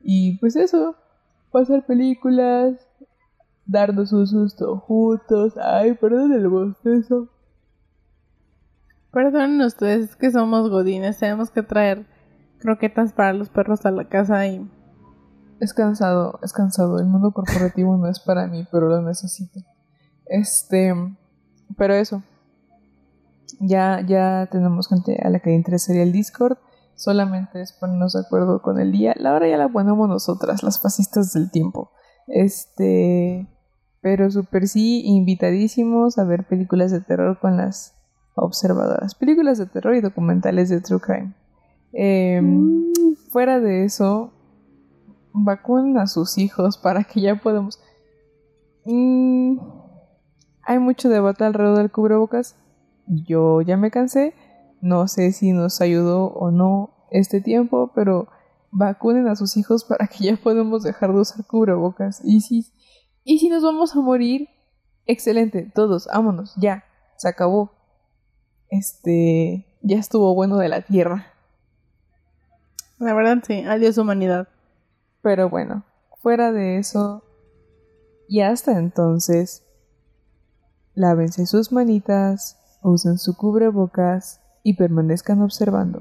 [0.00, 0.96] Y pues eso,
[1.52, 2.74] pasar películas,
[3.66, 5.54] darnos un susto juntos.
[5.56, 7.28] Ay, perdón el bostezo.
[9.12, 12.06] Perdonen ustedes, es que somos godines, tenemos que traer
[12.58, 14.68] croquetas para los perros a la casa y
[15.60, 16.98] Es cansado, es cansado.
[16.98, 19.60] El mundo corporativo no es para mí, pero lo necesito.
[20.26, 20.94] Este,
[21.76, 22.22] pero eso.
[23.60, 26.58] Ya, ya tenemos gente a la que le interesaría el Discord.
[26.94, 29.14] Solamente es ponernos de acuerdo con el día.
[29.16, 31.90] La hora ya la ponemos nosotras, las fascistas del tiempo.
[32.26, 33.46] Este,
[34.00, 37.94] pero súper sí, invitadísimos a ver películas de terror con las
[38.34, 39.14] observadoras.
[39.14, 41.34] Películas de terror y documentales de True Crime.
[41.92, 42.92] Em,
[43.30, 44.32] fuera de eso,
[45.36, 47.78] vacunen a sus hijos para que ya podamos.
[48.84, 49.58] Mm,
[50.62, 52.56] hay mucho debate alrededor del cubrebocas.
[53.06, 54.34] Yo ya me cansé.
[54.80, 58.28] No sé si nos ayudó o no este tiempo, pero
[58.70, 62.20] vacunen a sus hijos para que ya podamos dejar de usar cubrebocas.
[62.24, 62.66] Y si,
[63.24, 64.48] y si nos vamos a morir,
[65.06, 66.84] excelente, todos, vámonos, ya,
[67.16, 67.72] se acabó.
[68.68, 71.32] Este, ya estuvo bueno de la tierra.
[72.98, 74.48] la verdad sí, adiós humanidad.
[75.26, 75.82] Pero bueno,
[76.22, 77.24] fuera de eso,
[78.28, 79.64] y hasta entonces,
[80.94, 85.98] lávense sus manitas, usen su cubrebocas y permanezcan observando.